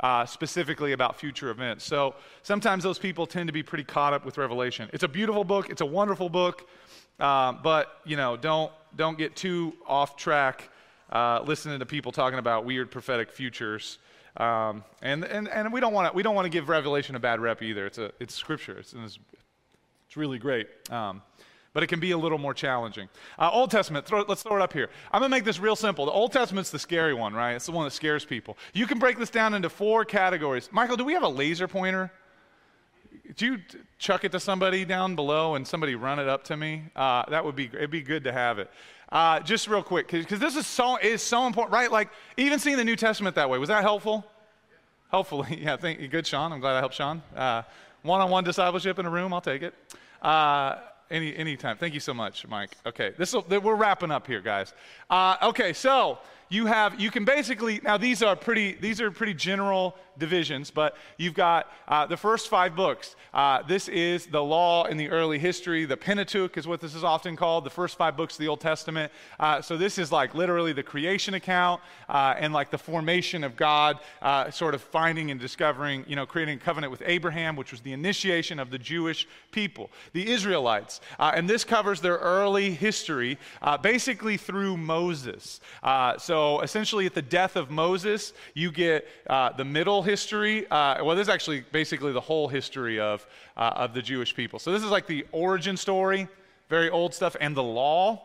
[0.00, 1.84] uh, specifically about future events.
[1.84, 4.90] So sometimes those people tend to be pretty caught up with Revelation.
[4.92, 6.68] It's a beautiful book, it's a wonderful book,
[7.18, 10.70] uh, but you know, don't don't get too off track
[11.12, 13.98] uh, listening to people talking about weird prophetic futures.
[14.38, 17.20] Um, and, and, and we don't want to we don't want to give Revelation a
[17.20, 17.86] bad rep either.
[17.86, 18.78] It's a it's scripture.
[18.78, 19.18] It's it's,
[20.06, 20.68] it's really great.
[20.90, 21.22] Um,
[21.76, 23.06] but it can be a little more challenging.
[23.38, 24.88] Uh, Old Testament, throw, let's throw it up here.
[25.12, 26.06] I'm going to make this real simple.
[26.06, 27.52] The Old Testament's the scary one, right?
[27.52, 28.56] It's the one that scares people.
[28.72, 30.70] You can break this down into four categories.
[30.72, 32.10] Michael, do we have a laser pointer?
[33.36, 33.58] Do you
[33.98, 36.84] chuck it to somebody down below and somebody run it up to me?
[36.96, 38.70] Uh, that would be, it'd be good to have it.
[39.12, 41.92] Uh, just real quick, because this is so, is so important, right?
[41.92, 42.08] Like,
[42.38, 44.24] even seeing the New Testament that way, was that helpful?
[45.10, 46.08] Hopefully, yeah, thank you.
[46.08, 46.54] Good, Sean.
[46.54, 47.20] I'm glad I helped Sean.
[48.00, 49.74] One on one discipleship in a room, I'll take it.
[51.10, 51.76] Any anytime.
[51.76, 52.76] Thank you so much, Mike.
[52.84, 54.74] Okay, this we're wrapping up here, guys.
[55.08, 56.18] Uh, okay, so
[56.48, 60.96] you have you can basically now these are pretty these are pretty general divisions, but
[61.16, 63.16] you've got uh, the first five books.
[63.34, 65.84] Uh, this is the law in the early history.
[65.84, 68.60] The Pentateuch is what this is often called, the first five books of the Old
[68.60, 69.12] Testament.
[69.38, 73.56] Uh, so this is like literally the creation account uh, and like the formation of
[73.56, 77.72] God, uh, sort of finding and discovering, you know, creating a covenant with Abraham, which
[77.72, 81.00] was the initiation of the Jewish people, the Israelites.
[81.18, 83.38] Uh, and this covers their early history,
[83.82, 85.60] basically through Moses.
[86.18, 90.66] so essentially, at the death of Moses, you get the middle history.
[90.70, 93.26] Uh, well, this is actually basically the whole history of,
[93.56, 94.58] uh, of the Jewish people.
[94.58, 96.28] So this is like the origin story,
[96.68, 98.22] very old stuff, and the law.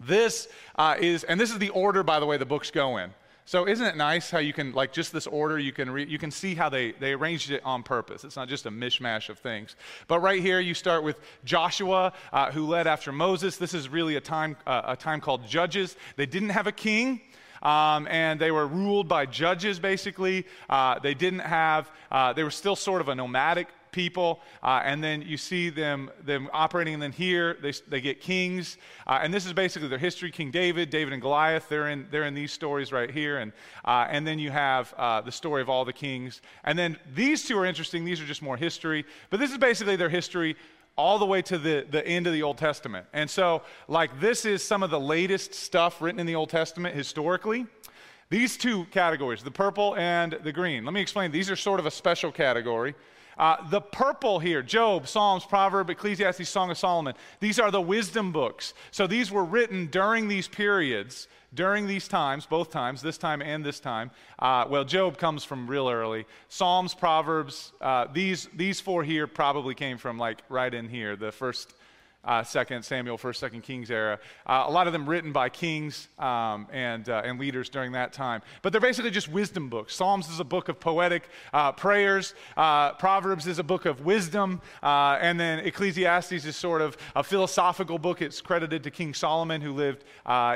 [0.00, 3.10] This uh, is, and this is the order, by the way, the books go in.
[3.48, 6.18] So isn't it nice how you can, like just this order, you can, re- you
[6.18, 8.22] can see how they, they arranged it on purpose.
[8.22, 9.74] It's not just a mishmash of things.
[10.06, 13.56] But right here, you start with Joshua, uh, who led after Moses.
[13.56, 15.96] This is really a time, uh, a time called Judges.
[16.16, 17.22] They didn't have a king.
[17.62, 20.46] Um, and they were ruled by judges, basically.
[20.68, 25.02] Uh, they didn't have, uh, they were still sort of a nomadic people, uh, and
[25.02, 28.76] then you see them, them operating, and then here they, they get kings.
[29.06, 32.24] Uh, and this is basically their history King David, David and Goliath, they're in, they're
[32.24, 33.38] in these stories right here.
[33.38, 33.52] And,
[33.84, 36.42] uh, and then you have uh, the story of all the kings.
[36.64, 39.96] And then these two are interesting, these are just more history, but this is basically
[39.96, 40.56] their history
[40.96, 43.06] all the way to the, the end of the Old Testament.
[43.12, 46.94] And so, like, this is some of the latest stuff written in the Old Testament
[46.94, 47.66] historically.
[48.30, 51.30] These two categories, the purple and the green, let me explain.
[51.30, 52.94] These are sort of a special category.
[53.38, 58.32] Uh, the purple here, Job, Psalms, Proverbs, Ecclesiastes, Song of Solomon, these are the wisdom
[58.32, 58.74] books.
[58.90, 63.64] So these were written during these periods, during these times, both times, this time and
[63.64, 64.10] this time.
[64.38, 66.26] Uh, well, Job comes from real early.
[66.48, 71.30] Psalms, Proverbs, uh, these, these four here probably came from like right in here, the
[71.30, 71.74] first
[72.28, 74.20] uh, Second Samuel, First, Second Kings era.
[74.46, 78.12] Uh, a lot of them written by kings um, and uh, and leaders during that
[78.12, 78.42] time.
[78.60, 79.96] But they're basically just wisdom books.
[79.96, 82.34] Psalms is a book of poetic uh, prayers.
[82.54, 87.24] Uh, Proverbs is a book of wisdom, uh, and then Ecclesiastes is sort of a
[87.24, 88.20] philosophical book.
[88.20, 90.04] It's credited to King Solomon, who lived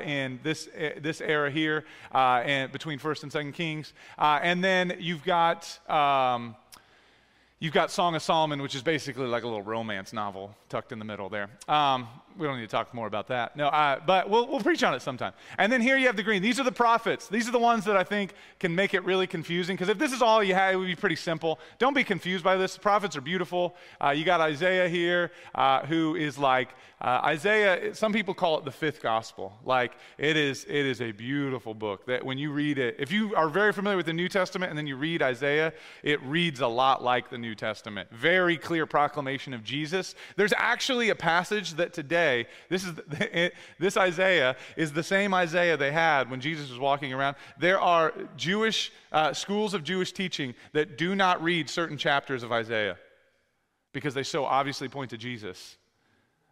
[0.04, 0.68] in this
[0.98, 3.94] this era here, and between First and Second Kings.
[4.18, 5.78] and then you've got.
[5.88, 6.54] Um,
[7.62, 10.98] You've got Song of Solomon, which is basically like a little romance novel tucked in
[10.98, 11.48] the middle there.
[11.68, 12.08] Um,
[12.38, 13.56] we don't need to talk more about that.
[13.56, 13.70] No,
[14.06, 15.32] but we'll, we'll preach on it sometime.
[15.58, 16.42] And then here you have the green.
[16.42, 17.28] These are the prophets.
[17.28, 19.76] These are the ones that I think can make it really confusing.
[19.76, 21.58] Because if this is all you had, it would be pretty simple.
[21.78, 22.74] Don't be confused by this.
[22.74, 23.76] The prophets are beautiful.
[24.00, 26.70] Uh, you got Isaiah here, uh, who is like
[27.00, 27.94] uh, Isaiah.
[27.94, 29.52] Some people call it the fifth gospel.
[29.64, 33.34] Like it is, it is a beautiful book that when you read it, if you
[33.34, 35.72] are very familiar with the New Testament and then you read Isaiah,
[36.02, 38.08] it reads a lot like the New Testament.
[38.12, 40.14] Very clear proclamation of Jesus.
[40.36, 42.21] There's actually a passage that today,
[42.68, 42.92] this, is,
[43.78, 47.36] this Isaiah is the same Isaiah they had when Jesus was walking around.
[47.58, 52.52] There are Jewish uh, schools of Jewish teaching that do not read certain chapters of
[52.52, 52.96] Isaiah
[53.92, 55.76] because they so obviously point to Jesus.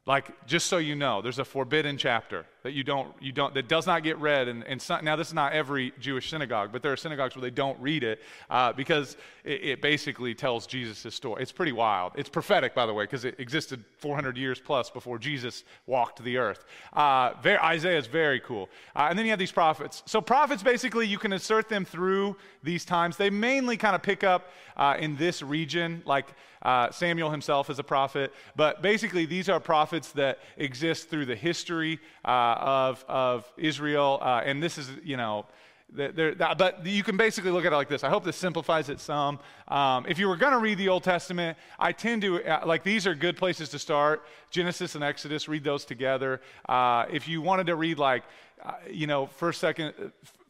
[0.07, 3.69] Like, just so you know, there's a forbidden chapter that you don't, you don't, that
[3.69, 4.49] does not get read.
[4.49, 7.51] And, and now, this is not every Jewish synagogue, but there are synagogues where they
[7.51, 11.43] don't read it uh, because it, it, basically tells Jesus' story.
[11.43, 12.13] It's pretty wild.
[12.17, 16.39] It's prophetic, by the way, because it existed 400 years plus before Jesus walked the
[16.39, 16.65] earth.
[16.95, 18.71] Uh, very, Isaiah is very cool.
[18.97, 20.03] Uh, and then you have these prophets.
[20.07, 23.19] So, prophets, basically, you can insert them through these times.
[23.19, 27.79] They mainly kind of pick up uh, in this region, like uh, Samuel himself is
[27.79, 28.33] a prophet.
[28.57, 34.19] But basically, these are prophets that exist through the history uh, of, of Israel.
[34.21, 35.47] Uh, and this is, you know,
[35.93, 38.05] but you can basically look at it like this.
[38.05, 39.41] I hope this simplifies it some.
[39.69, 42.85] Um, if you were going to read the Old Testament, I tend to, uh, like,
[42.85, 44.23] these are good places to start.
[44.51, 46.41] Genesis and Exodus, read those together.
[46.69, 48.23] Uh, if you wanted to read, like,
[48.65, 49.95] uh, you know, first, second,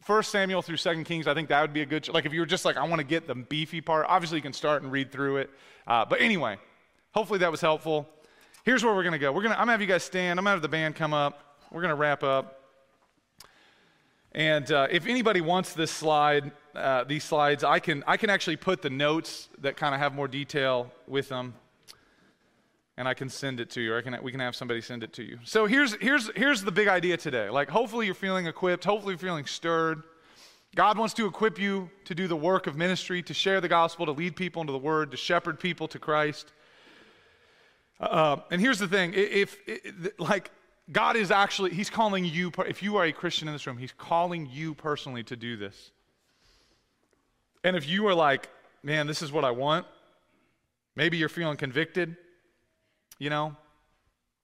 [0.01, 2.07] First Samuel through Second Kings, I think that would be a good.
[2.09, 4.07] Like if you were just like, I want to get the beefy part.
[4.09, 5.49] Obviously, you can start and read through it.
[5.85, 6.57] Uh, but anyway,
[7.11, 8.09] hopefully that was helpful.
[8.63, 9.31] Here's where we're gonna go.
[9.31, 9.55] We're gonna.
[9.55, 10.39] I'm gonna have you guys stand.
[10.39, 11.57] I'm gonna have the band come up.
[11.71, 12.57] We're gonna wrap up.
[14.31, 18.55] And uh, if anybody wants this slide, uh, these slides, I can I can actually
[18.55, 21.53] put the notes that kind of have more detail with them
[22.97, 25.13] and I can send it to you, or can, we can have somebody send it
[25.13, 25.39] to you.
[25.43, 27.49] So here's, here's, here's the big idea today.
[27.49, 30.03] Like, hopefully, you're feeling equipped, hopefully, you're feeling stirred.
[30.75, 34.05] God wants to equip you to do the work of ministry, to share the gospel,
[34.05, 36.51] to lead people into the word, to shepherd people to Christ.
[37.99, 40.51] Uh, and here's the thing if, if, like,
[40.91, 43.93] God is actually, He's calling you, if you are a Christian in this room, He's
[43.97, 45.91] calling you personally to do this.
[47.63, 48.49] And if you are like,
[48.83, 49.85] man, this is what I want,
[50.95, 52.17] maybe you're feeling convicted,
[53.21, 53.55] you know,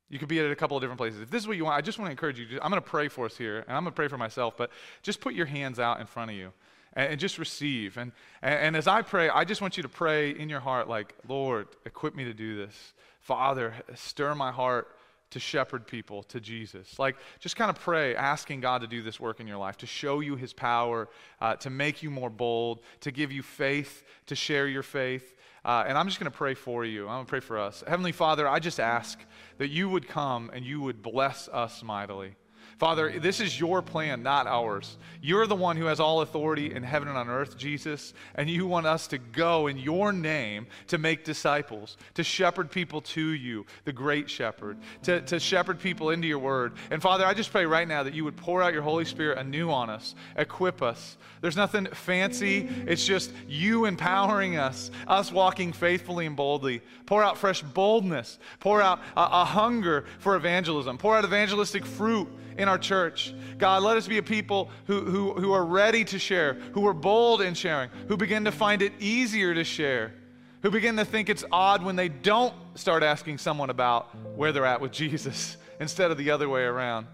[0.08, 1.20] you could be at a couple of different places.
[1.20, 2.60] If this is what you want, I just want to encourage you.
[2.62, 4.70] I'm going to pray for us here, and I'm going to pray for myself, but
[5.02, 6.54] just put your hands out in front of you
[6.94, 7.98] and, and just receive.
[7.98, 8.12] And,
[8.44, 11.16] and, and as I pray, I just want you to pray in your heart, like,
[11.28, 12.94] Lord, equip me to do this.
[13.20, 14.96] Father, stir my heart
[15.32, 16.98] to shepherd people to Jesus.
[17.00, 19.86] Like, just kind of pray, asking God to do this work in your life, to
[19.86, 21.10] show you his power,
[21.42, 25.36] uh, to make you more bold, to give you faith, to share your faith.
[25.66, 27.04] Uh, and I'm just going to pray for you.
[27.04, 27.84] I'm going to pray for us.
[27.86, 29.20] Heavenly Father, I just ask
[29.58, 32.36] that you would come and you would bless us mightily.
[32.78, 34.98] Father, this is your plan, not ours.
[35.20, 38.68] You're the one who has all authority in heaven and on earth, Jesus, and you
[38.68, 43.66] want us to go in your name to make disciples, to shepherd people to you,
[43.86, 46.74] the great shepherd, to, to shepherd people into your word.
[46.92, 49.40] And Father, I just pray right now that you would pour out your Holy Spirit
[49.40, 51.18] anew on us, equip us.
[51.42, 56.84] There's nothing fancy, it's just you empowering us, us walking faithfully and boldly.
[57.08, 62.28] Pour out fresh boldness, pour out a, a hunger for evangelism, pour out evangelistic fruit
[62.58, 63.34] in our church.
[63.58, 66.94] God, let us be a people who, who, who are ready to share, who are
[66.94, 70.14] bold in sharing, who begin to find it easier to share,
[70.62, 74.66] who begin to think it's odd when they don't start asking someone about where they're
[74.66, 77.08] at with Jesus instead of the other way around.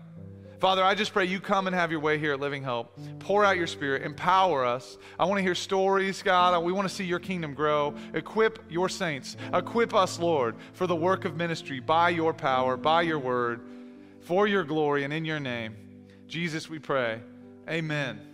[0.63, 2.97] Father, I just pray you come and have your way here at Living Hope.
[3.19, 4.97] Pour out your spirit, empower us.
[5.19, 6.63] I want to hear stories, God.
[6.63, 7.93] We want to see your kingdom grow.
[8.13, 9.35] Equip your saints.
[9.53, 13.59] Equip us, Lord, for the work of ministry by your power, by your word
[14.23, 15.75] for your glory and in your name.
[16.27, 17.21] Jesus, we pray.
[17.69, 18.32] Amen.